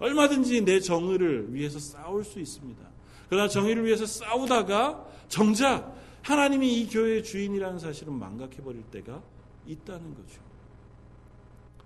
[0.00, 2.82] 얼마든지 내 정의를 위해서 싸울 수 있습니다.
[3.28, 9.22] 그러나 정의를 위해서 싸우다가 정작 하나님이 이 교회의 주인이라는 사실은 망각해 버릴 때가
[9.66, 10.49] 있다는 거죠.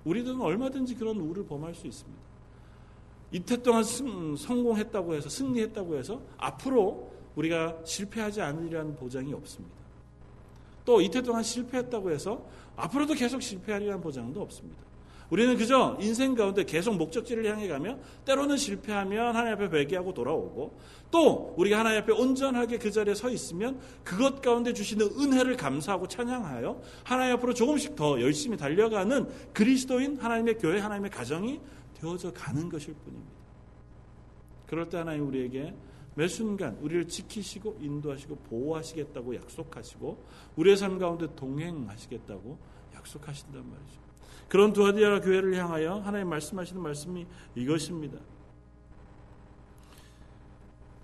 [0.05, 2.23] 우리들은 얼마든지 그런 우를 범할 수 있습니다.
[3.33, 9.75] 이태 동안 승, 성공했다고 해서 승리했다고 해서 앞으로 우리가 실패하지 않으리라는 보장이 없습니다.
[10.85, 14.83] 또 이태 동안 실패했다고 해서 앞으로도 계속 실패하리라는 보장도 없습니다.
[15.31, 20.79] 우리는 그저 인생 가운데 계속 목적지를 향해 가며 때로는 실패하면 하나님 앞에 회개하고 돌아오고
[21.11, 26.81] 또 우리가 하나님 앞에 온전하게 그 자리에 서 있으면 그것 가운데 주시는 은혜를 감사하고 찬양하여
[27.05, 31.61] 하나님 앞으로 조금씩 더 열심히 달려가는 그리스도인 하나님의 교회 하나님의 가정이
[32.01, 33.33] 되어져 가는 것일 뿐입니다.
[34.67, 35.75] 그럴 때 하나님 우리에게
[36.17, 40.25] 매 순간 우리를 지키시고 인도하시고 보호하시겠다고 약속하시고
[40.57, 42.59] 우리의 삶 가운데 동행하시겠다고
[42.95, 44.04] 약속하신단 말이죠.
[44.55, 48.21] 그런 두아디아 교회를 향하여 하나님 말씀하시는 말씀이 이것입니다.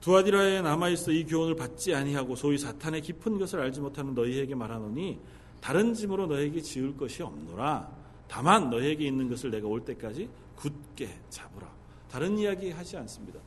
[0.00, 5.18] 두아디라에 남아있어 이 교훈을 받지 아니하고 소위 사탄의 깊은 것을 알지 못하는 너희에게 말하노니
[5.60, 7.90] 다른 짐으로 너희에게 지을 것이 없노라.
[8.28, 11.68] 다만 너희에게 있는 것을 내가 올 때까지 굳게 잡으라.
[12.08, 13.40] 다른 이야기 하지 않습니다.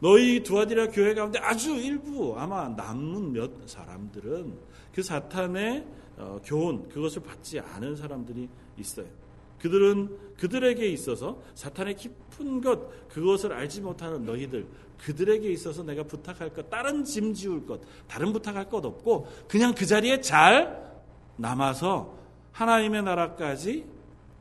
[0.00, 4.58] 너희 두아디라 교회 가운데 아주 일부 아마 남은 몇 사람들은
[4.94, 5.86] 그 사탄의
[6.16, 9.20] 어, 교훈 그것을 받지 않은 사람들이 있어요.
[9.62, 14.66] 그들은 그들에게 있어서 사탄의 깊은 것 그것을 알지 못하는 너희들
[14.98, 19.86] 그들에게 있어서 내가 부탁할 것 다른 짐 지울 것 다른 부탁할 것 없고 그냥 그
[19.86, 20.92] 자리에 잘
[21.36, 22.18] 남아서
[22.50, 23.86] 하나님의 나라까지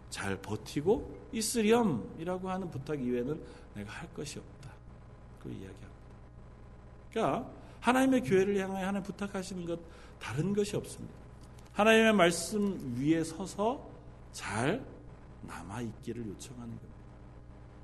[0.10, 3.40] 잘 버티고 있으렴이라고 하는 부탁 이외에는
[3.76, 4.72] 내가 할 것이 없다.
[5.40, 5.88] 그 이야기합니다.
[7.12, 9.80] 그러니까 하나님의 교회를 향하여 하나님 부탁하시는 것
[10.20, 11.14] 다른 것이 없습니다.
[11.74, 13.88] 하나님의 말씀 위에 서서
[14.32, 14.84] 잘
[15.48, 16.88] 남아 있기를 요청하는 겁니다.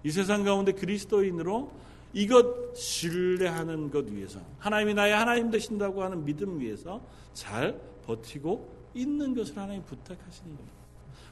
[0.03, 1.71] 이 세상 가운데 그리스도인으로
[2.13, 7.01] 이것 신뢰하는 것 위해서 하나님이 나의 하나님 되신다고 하는 믿음 위해서
[7.33, 10.77] 잘 버티고 있는 것을 하나님 부탁하시는 겁니다.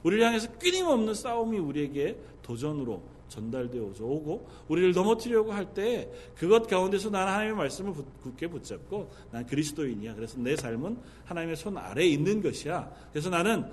[0.04, 7.34] 우리를 향해서 끊임없는 싸움이 우리에게 도전으로 전달되어져 오고 우리를 넘어뜨리려고 할 때 그것 가운데서 나는
[7.34, 10.14] 하나님의 말씀을 굳게 붙잡고 난 그리스도인이야.
[10.14, 12.92] 그래서 내 삶은 하나님의 손 아래에 있는 것이야.
[13.12, 13.66] 그래서 나는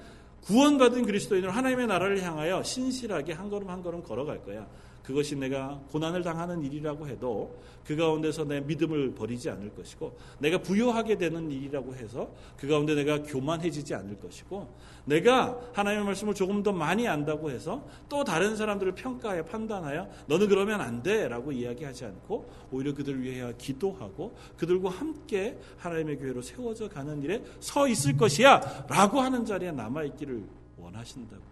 [0.45, 4.67] 구원받은 그리스도인으로 하나님의 나라를 향하여 신실하게 한 걸음 한 걸음 걸어갈 거야.
[5.03, 11.19] 그것이 내가 고난을 당하는 일이라고 해도 그 가운데서 내 믿음을 버리지 않을 것이고 내가 부여하게
[11.19, 14.69] 되는 일이라고 해서 그 가운데 내가 교만해지지 않을 것이고
[15.05, 20.81] 내가 하나님의 말씀을 조금 더 많이 안다고 해서 또 다른 사람들을 평가하여 판단하여 너는 그러면
[20.81, 27.43] 안 돼라고 이야기하지 않고 오히려 그들 위해 기도하고 그들과 함께 하나님의 교회로 세워져 가는 일에
[27.59, 30.32] 서 있을 것이야라고 하는 자리에 남아 있기를
[30.79, 31.43] 원하신다고.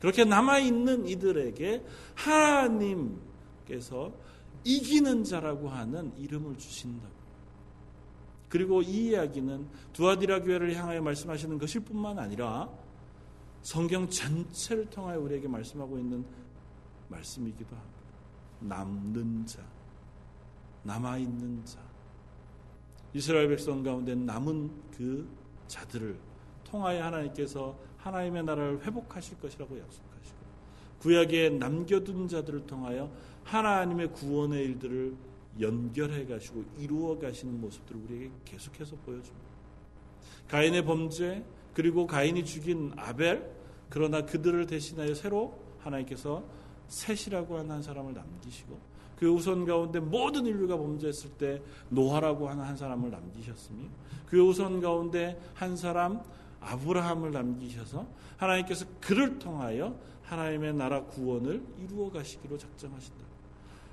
[0.00, 1.84] 그렇게 남아있는 이들에게
[2.14, 4.12] 하나님께서
[4.64, 7.18] 이기는 자라고 하는 이름을 주신다고.
[8.48, 12.70] 그리고 이 이야기는 두아디라 교회를 향하여 말씀하시는 것일 뿐만 아니라
[13.62, 16.24] 성경 전체를 통하여 우리에게 말씀하고 있는
[17.08, 17.98] 말씀이기도 합니다.
[18.60, 19.62] 남는 자,
[20.84, 21.78] 남아있는 자.
[23.12, 25.28] 이스라엘 백성 가운데 남은 그
[25.66, 26.18] 자들을
[26.64, 27.76] 통하여 하나님께서
[28.08, 30.38] 하나님의 나라를 회복하실 것이라고 약속하시고
[31.00, 33.10] 구약에 남겨둔 자들을 통하여
[33.44, 35.14] 하나님의 구원의 일들을
[35.60, 39.48] 연결해 가시고 이루어 가시는 모습들을 우리에게 계속해서 보여줍니다.
[40.48, 41.44] 가인의 범죄
[41.74, 43.50] 그리고 가인이 죽인 아벨
[43.88, 46.44] 그러나 그들을 대신하여 새로 하나님께서
[46.88, 48.78] 셋이라고 하는 한 사람을 남기시고
[49.16, 53.84] 그 우선 가운데 모든 인류가 범죄했을 때 노아라고 하는 한 사람을 남기셨으며
[54.26, 56.22] 그 우선 가운데 한 사람
[56.60, 58.06] 아브라함을 남기셔서
[58.36, 63.28] 하나님께서 그를 통하여 하나님의 나라 구원을 이루어 가시기로 작정하신다.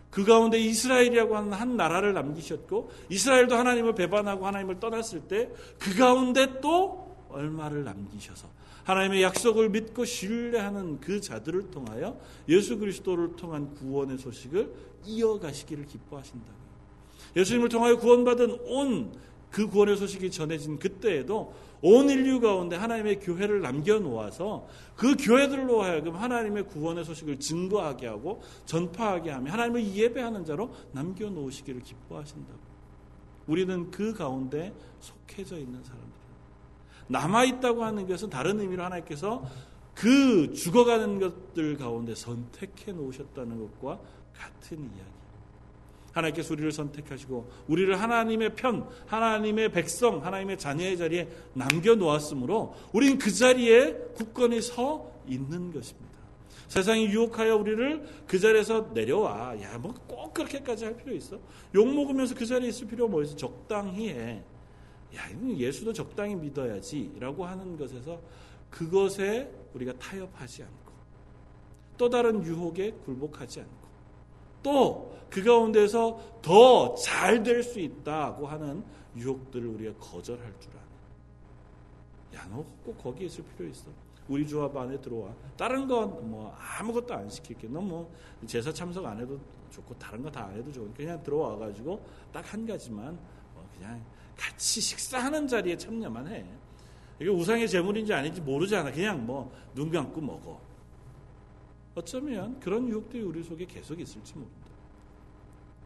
[0.10, 5.50] 그 가운데 이스라엘이라고 하는 한 나라를 남기셨고 이스라엘도 하나님을 배반하고 하나님을 떠났을 때
[5.80, 8.48] 그 가운데 또 얼마를 남기셔서
[8.86, 14.72] 하나님의 약속을 믿고 신뢰하는 그 자들을 통하여 예수 그리스도를 통한 구원의 소식을
[15.06, 16.46] 이어가시기를 기뻐하신다.
[17.36, 19.12] 예수님을 통하여 구원받은 온
[19.56, 26.68] 그 구원의 소식이 전해진 그때에도 온 인류 가운데 하나님의 교회를 남겨놓아서 그 교회들로 하여금 하나님의
[26.68, 32.60] 구원의 소식을 증거하게 하고 전파하게 하며 하나님을 예배하는 자로 남겨놓으시기를 기뻐하신다고.
[33.48, 36.12] 우리는 그 가운데 속해져 있는 사람들.
[37.08, 39.46] 남아있다고 하는 것은 다른 의미로 하나님께서
[39.94, 44.00] 그 죽어가는 것들 가운데 선택해 놓으셨다는 것과
[44.34, 45.15] 같은 이야기.
[46.16, 53.32] 하나님께서 우리를 선택하시고 우리를 하나님의 편, 하나님의 백성, 하나님의 자녀의 자리에 남겨 놓았으므로 우리는 그
[53.32, 56.16] 자리에 굳건히 서 있는 것입니다.
[56.68, 59.62] 세상이 유혹하여 우리를 그 자리에서 내려와.
[59.62, 59.94] 야, 뭐
[60.26, 61.40] 꼭 그렇게까지 할 필요 있어?
[61.76, 63.36] 욕 먹으면서 그 자리에 있을 필요 뭐 있어?
[63.36, 64.42] 적당히 해.
[65.16, 65.22] 야,
[65.58, 68.20] 예수도 적당히 믿어야지 라고 하는 것에서
[68.70, 70.94] 그것에 우리가 타협하지 않고
[71.98, 73.86] 또 다른 유혹에 굴복하지 않고
[74.64, 78.82] 또 그 가운데서 더 잘 될 수 있다고 하는
[79.18, 82.38] 유혹들을 우리가 거절할 줄 아네.
[82.38, 83.90] 야, 너 꼭 거기에 있을 필요 있어.
[84.30, 85.34] 우리 조합 안에 들어와.
[85.58, 87.68] 다른 건 뭐 아무것도 안 시킬게.
[87.68, 88.10] 너뭐
[88.48, 89.38] 제사 참석 안 해도
[89.72, 93.20] 좋고 다른 거 다 안 해도 좋으니까 그냥 들어와 가지고 딱 한 가지만
[93.54, 94.02] 뭐 그냥
[94.38, 96.46] 같이 식사하는 자리에 참여만 해.
[97.20, 98.90] 이게 우상의 제물인지 아닌지 모르잖아.
[98.90, 100.62] 그냥 뭐 눈 감고 먹어.
[101.96, 104.65] 어쩌면 그런 유혹들이 우리 속에 계속 있을지 모른다.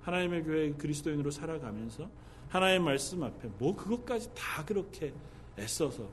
[0.02, 2.10] 하나님의 교회 그리스도인으로 살아가면서
[2.50, 5.14] 하나님의 말씀 앞에 뭐 그것까지 다 그렇게
[5.58, 6.08] 애써서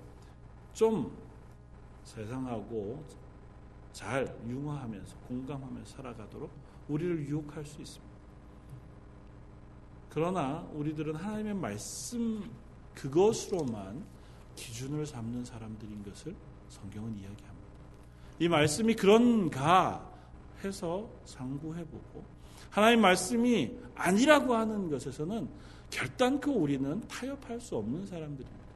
[0.73, 1.17] 좀
[2.05, 3.03] 세상하고
[3.93, 6.51] 잘 융화하면서 공감하면서 살아가도록
[6.89, 8.17] 우리를 유혹할 수 있습니다.
[10.11, 12.51] 그러나 우리들은 하나님의 말씀
[12.95, 14.05] 그것으로만
[14.55, 16.35] 기준을 삼는 사람들인 것을
[16.69, 17.67] 성경은 이야기합니다.
[18.39, 20.11] 이 말씀이 그런가
[20.65, 22.36] 해서 상고해보고
[22.71, 25.49] 하나님 말씀이 아니라고 하는 것에서는
[25.91, 28.67] 결단코 우리는 타협할 수 없는 사람들입니다.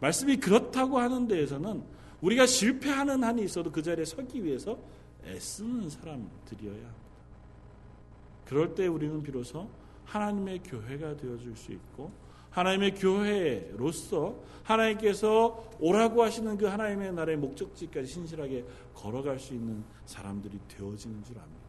[0.00, 1.82] 말씀이 그렇다고 하는 데에서는
[2.20, 4.78] 우리가 실패하는 한이 있어도 그 자리에 서기 위해서
[5.26, 7.04] 애쓰는 사람들이어야 합니다.
[8.46, 9.68] 그럴 때 우리는 비로소
[10.04, 12.10] 하나님의 교회가 되어줄 수 있고
[12.50, 18.64] 하나님의 교회로서 하나님께서 오라고 하시는 그 하나님의 나라의 목적지까지 신실하게
[18.94, 21.63] 걸어갈 수 있는 사람들이 되어지는 줄 압니다.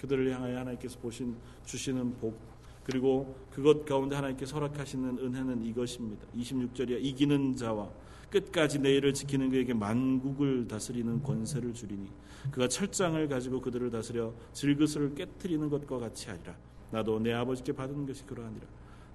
[0.00, 2.40] 그들을 향하여 하나님께서 보신 주시는 복
[2.84, 6.26] 그리고 그것 가운데 하나님께서 허락하시는 은혜는 이것입니다.
[6.34, 7.90] 26절이야 이기는 자와
[8.30, 12.08] 끝까지 내 일을 지키는 그에게 만국을 다스리는 권세를 주리니
[12.50, 16.56] 그가 철장을 가지고 그들을 다스려 질그스를 깨뜨리는 것과 같이 하리라.
[16.90, 18.66] 나도 내 아버지께 받은 것이 그러하니라.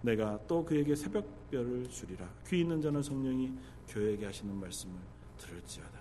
[0.02, 2.30] 내가 또 그에게 새벽별을 주리라.
[2.48, 3.52] 귀 있는 자는 성령이
[3.88, 4.96] 교회에게 하시는 말씀을
[5.38, 6.00] 들을지어다.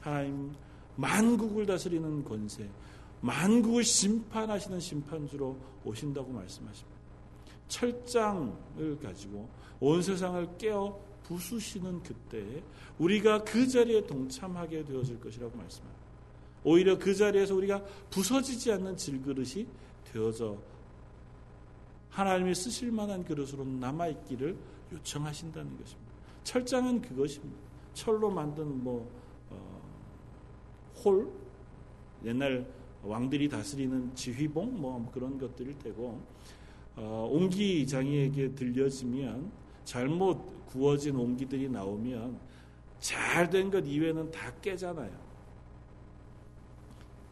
[0.00, 0.52] 하나님
[0.96, 2.68] 만국을 다스리는 권세,
[3.20, 6.98] 만국을 심판하시는 심판주로 오신다고 말씀하십니다.
[7.68, 9.48] 철장을 가지고
[9.78, 12.62] 온 세상을 깨어 부수시는 그때에
[12.98, 16.00] 우리가 그 자리에 동참하게 되어질 것이라고 말씀합니다.
[16.64, 19.66] 오히려 그 자리에서 우리가 부서지지 않는 질그릇이
[20.12, 20.58] 되어져
[22.10, 24.56] 하나님이 쓰실 만한 그릇으로 남아있기를
[24.92, 26.10] 요청하신다는 것입니다.
[26.42, 27.60] 철장은 그것입니다.
[27.94, 29.08] 철로 만든 뭐,
[29.50, 29.80] 어,
[31.04, 31.30] 홀,
[32.24, 32.66] 옛날
[33.02, 36.20] 왕들이 다스리는 지휘봉, 뭐 그런 것들일 테고,
[36.96, 39.50] 어, 옹기 장이에게 들려지면
[39.84, 42.38] 잘못 구워진 옹기들이 나오면
[43.00, 45.10] 잘 된 것 이외에는 다 깨잖아요.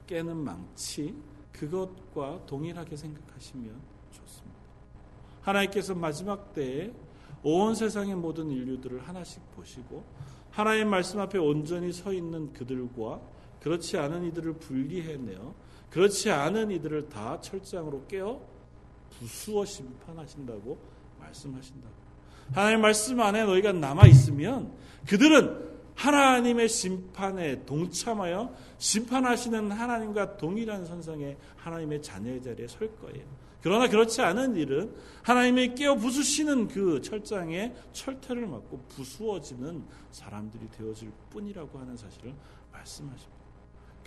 [0.07, 1.15] 깨는 망치,
[1.53, 3.99] 그것과 동일하게 생각하시면
[5.43, 6.93] 하나님께서 마지막 때에
[7.43, 10.05] 온 세상의 모든 인류들을 하나씩 보시고
[10.51, 13.21] 하나님 말씀 앞에 온전히 서 있는 그들과
[13.61, 15.55] 그렇지 않은 이들을 분리해내어
[15.91, 18.41] 그렇지 않은 이들을 다 철장으로 깨어
[19.19, 20.79] 부수어 심판하신다고
[21.19, 21.95] 말씀하신다고.
[22.53, 24.73] 하나님 말씀 안에 너희가 남아 있으면
[25.07, 33.27] 그들은 하나님의 심판에 동참하여 심판하시는 하나님과 동일한 선상에 하나님의 자녀의 자리에 설 거예요.
[33.61, 41.79] 그러나 그렇지 않은 일은 하나님이 깨어 부수시는 그 철장에 철퇴를 맞고 부수어지는 사람들이 되어질 뿐이라고
[41.79, 42.33] 하는 사실을
[42.73, 43.38] 말씀하십니다.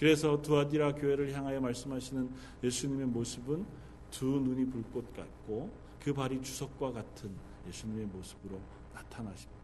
[0.02, 2.28] 그래서 두아디라 교회를 향하여 말씀하시는
[2.64, 3.64] 예수님의 모습은
[4.10, 5.70] 두 눈이 불꽃 같고
[6.04, 7.30] 그 발이 주석과 같은
[7.68, 8.60] 예수님의 모습으로
[8.96, 9.62] 나타나십니다.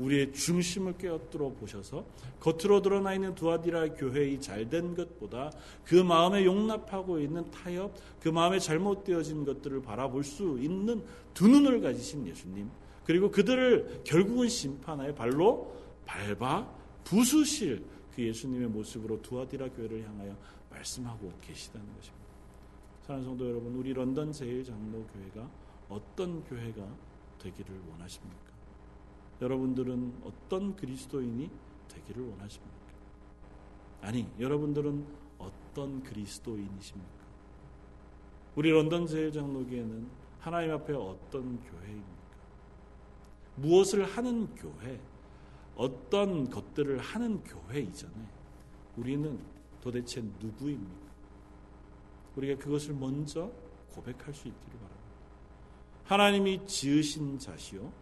[0.00, 2.04] 우리의 중심을 깨어들어 보셔서
[2.40, 5.52] 겉으로 드러나 있는 두아디라 교회의 잘된 것보다
[5.84, 12.26] 그 마음에 용납하고 있는 타협, 그 마음에 잘못되어진 것들을 바라볼 수 있는 두 눈을 가지신
[12.26, 12.68] 예수님,
[13.04, 16.74] 그리고 그들을 결국은 심판하여 발로 밟아
[17.04, 17.84] 부수실
[18.16, 20.34] 그 예수님의 모습으로 두아디라 교회를 향하여
[20.70, 22.26] 말씀하고 계시다는 것입니다.
[23.02, 25.50] 사랑하는 성도 여러분, 우리 런던 제일장로교회가
[25.90, 26.82] 어떤 교회가
[27.38, 28.40] 되기를 원하십니까?
[29.42, 31.50] 여러분들은 어떤 그리스도인이
[31.88, 32.74] 되기를 원하십니까?
[34.00, 35.06] 아니, 여러분들은
[35.36, 37.26] 어떤 그리스도인이십니까?
[38.54, 40.08] 우리 런던 제일장로교회는
[40.38, 42.16] 하나님 앞에 어떤 교회입니까?
[43.56, 44.98] 무엇을 하는 교회,
[45.76, 48.14] 어떤 것들을 하는 교회 이전에
[48.96, 49.38] 우리는
[49.80, 51.06] 도대체 누구입니까?
[52.36, 53.50] 우리가 그것을 먼저
[53.94, 55.06] 고백할 수 있기를 바랍니다.
[56.04, 57.92] 하나님이 지으신 자시요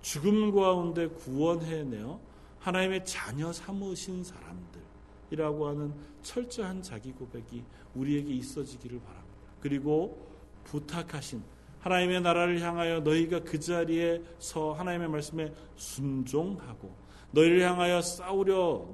[0.00, 2.20] 죽음 가운데 구원해내어
[2.60, 7.64] 하나님의 자녀 삼으신 사람들이라고 하는 철저한 자기 고백이
[7.94, 9.38] 우리에게 있어지기를 바랍니다.
[9.60, 10.28] 그리고
[10.64, 11.42] 부탁하신
[11.80, 16.94] 하나님의 나라를 향하여 너희가 그 자리에 서 하나님의 말씀에 순종하고
[17.32, 18.86] 너희를 향하여 싸우려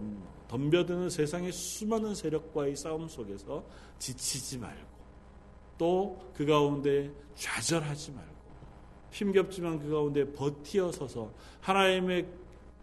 [0.48, 3.64] 덤벼드는 세상의 수많은 세력과의 싸움 속에서
[3.98, 4.94] 지치지 말고
[5.78, 8.34] 또 그 가운데 좌절하지 말고
[9.10, 12.26] 힘겹지만 그 가운데 버티어 서서 하나님의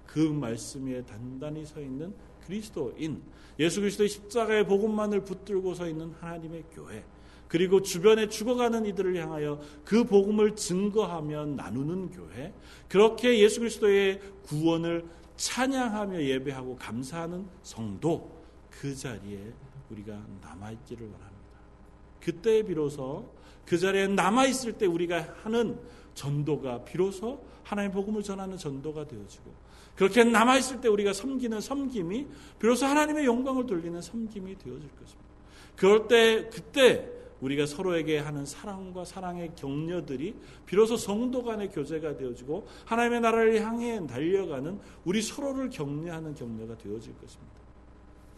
[0.05, 2.13] 그 말씀 에 단단히 서 있는
[2.45, 3.21] 그리스도인
[3.59, 7.03] 예수 그리스도의 십자가의 복음만을 붙들고 서 있는 하나님의 교회
[7.47, 12.53] 그리고 주변에 죽어가는 이들을 향하여 그 복음을 증거하며 나누는 교회
[12.87, 15.05] 그렇게 예수 그리스도의 구원을
[15.41, 19.51] 찬양하며 예배하고 감사하는 성도 그 자리에
[19.89, 21.59] 우리가 남아있기를 원합니다.
[22.19, 23.33] 그때 비로소
[23.65, 25.79] 그 자리에 남아있을 때 우리가 하는
[26.13, 29.51] 전도가 비로소 하나님의 복음을 전하는 전도가 되어지고
[29.95, 32.27] 그렇게 남아 있을 때 우리가 섬기는 섬김이
[32.59, 35.31] 비로소 하나님의 영광을 돌리는 섬김이 되어질 것입니다.
[35.75, 37.09] 그럴 때 그때
[37.41, 40.35] 우리가 서로에게 하는 사랑과 사랑의 격려들이
[40.65, 47.61] 비로소 성도 간의 교제가 되어지고 하나님의 나라를 향해 달려가는 우리 서로를 격려하는 격려가 되어질 것입니다.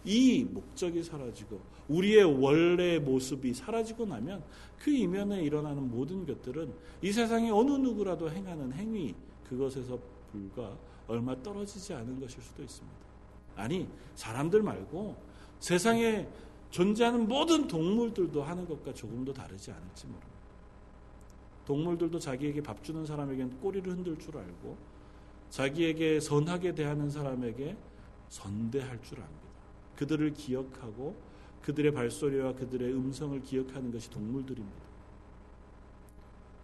[0.06, 4.44] 이 목적이 사라지고 우리의 원래 모습이 사라지고 나면
[4.80, 9.16] 그 이면에 일어나는 모든 것들은 이 세상에 어느 누구라도 행하는 행위
[9.48, 9.98] 그것에서
[10.32, 10.78] 불과
[11.08, 12.98] 얼마 떨어지지 않은 것일 수도 있습니다.
[13.56, 15.16] 아니 사람들 말고
[15.60, 16.28] 세상에
[16.74, 20.34] 존재하는 모든 동물들도 하는 것과 조금도 다르지 않을지 모릅니다.
[21.68, 24.76] 동물들도 자기에게 밥 주는 사람에게는 꼬리를 흔들 줄 알고
[25.52, 27.78] 자기에게 선하게 대하는 사람에게
[28.30, 29.44] 선대할 줄 압니다.
[29.98, 31.16] 그들을 기억하고
[31.62, 34.84] 그들의 발소리와 그들의 음성을 기억하는 것이 동물들입니다.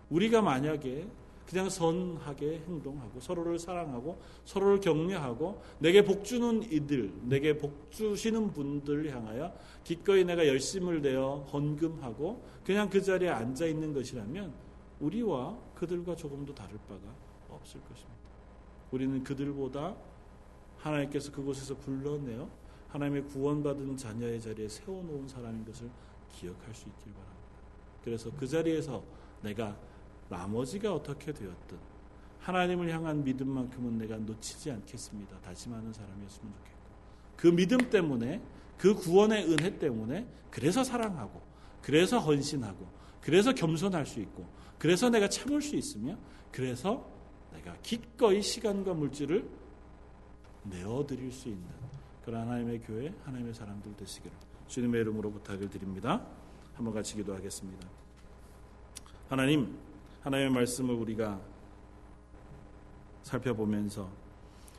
[0.10, 1.08] 우리가 만약에
[1.50, 9.12] 그냥 선하게 행동하고 서로를 사랑하고 서로를 격려하고 내게 복 주는 이들, 내게 복 주시는 분들
[9.12, 9.52] 향하여
[9.84, 14.54] 기꺼이 내가 열심을 내어 헌금하고 그냥 그 자리에 앉아 있는 것이라면
[15.00, 17.02] 우리와 그들과 조금도 다를 바가
[17.50, 18.20] 없을 것입니다.
[18.92, 19.96] 우리는 그들보다
[20.78, 22.48] 하나님께서 그곳에서 불러내어
[22.90, 25.90] 하나님의 구원받은 자녀의 자리에 세워놓은 사람인 것을
[26.32, 27.40] 기억할 수 있길 바랍니다.
[28.04, 29.04] 그래서 그 자리에서
[29.42, 29.76] 내가
[30.30, 31.78] 나머지가 어떻게 되었든
[32.40, 35.40] 하나님을 향한 믿음만큼은 내가 놓치지 않겠습니다.
[35.42, 36.80] 다짐하는 사람이었으면 좋겠고
[37.36, 38.42] 그 믿음 때문에
[38.78, 41.42] 그 구원의 은혜 때문에 그래서 사랑하고
[41.82, 42.88] 그래서 헌신하고
[43.22, 46.18] 그래서 겸손할 수 있고 그래서 내가 참을 수 있으며
[46.52, 47.10] 그래서
[47.52, 49.48] 내가 기꺼이 시간과 물질을
[50.64, 51.68] 내어드릴 수 있는
[52.24, 54.36] 그런 하나님의 교회, 하나님의 사람들 되시기를
[54.68, 56.26] 주님의 이름으로 부탁을 드립니다.
[56.74, 57.88] 한번 같이 기도하겠습니다.
[59.28, 59.78] 하나님,
[60.22, 61.40] 하나님의 말씀을 우리가
[63.22, 64.10] 살펴보면서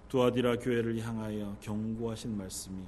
[0.09, 2.82] 두아디라 교회를 향하여 경고하신 말씀이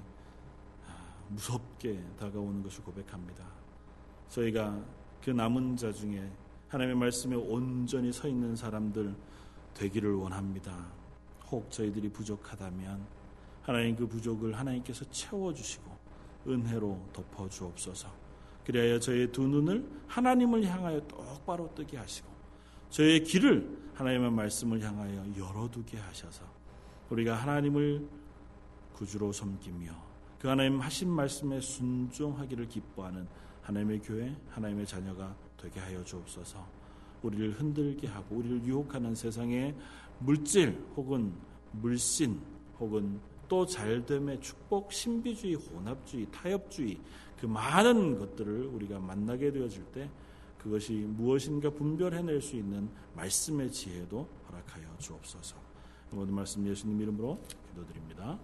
[0.87, 3.47] 아, 무섭게 다가오는 것을 고백합니다.
[4.29, 4.85] 저희가
[5.25, 6.31] 그 남은 자 중에
[6.69, 9.15] 하나님의 말씀에 온전히 서 있는 사람들
[9.75, 10.87] 되기를 원합니다.
[11.51, 13.07] 혹 저희들이 부족하다면
[13.63, 15.91] 하나님 그 부족을 하나님께서 채워주시고
[16.49, 18.09] 은혜로 덮어 주옵소서.
[18.65, 22.32] 그리하여 저의 두 눈을 하나님을 향하여 똑바로 뜨게 하시고
[22.93, 26.45] 저의 길을 하나님의 말씀을 향하여 열어두게 하셔서
[27.09, 28.07] 우리가 하나님을
[28.93, 29.91] 구주로 섬기며
[30.39, 33.27] 그 하나님 하신 말씀에 순종하기를 기뻐하는
[33.63, 36.67] 하나님의 교회, 하나님의 자녀가 되게 하여 주옵소서.
[37.23, 39.75] 우리를 흔들게 하고 우리를 유혹하는 세상의
[40.19, 41.33] 물질 혹은
[41.71, 42.43] 물씬
[42.79, 43.19] 혹은
[43.49, 46.99] 또 잘됨의 축복, 신비주의, 혼합주의, 타협주의
[47.41, 50.11] 그 많은 것들을 우리가 만나게 되어질 때
[50.63, 55.57] 그것이 무엇인가 분별해낼 수 있는 말씀의 지혜도 허락하여 주옵소서.
[56.11, 57.41] 모든 말씀 예수님 이름으로
[57.71, 58.39] 기도드립니다.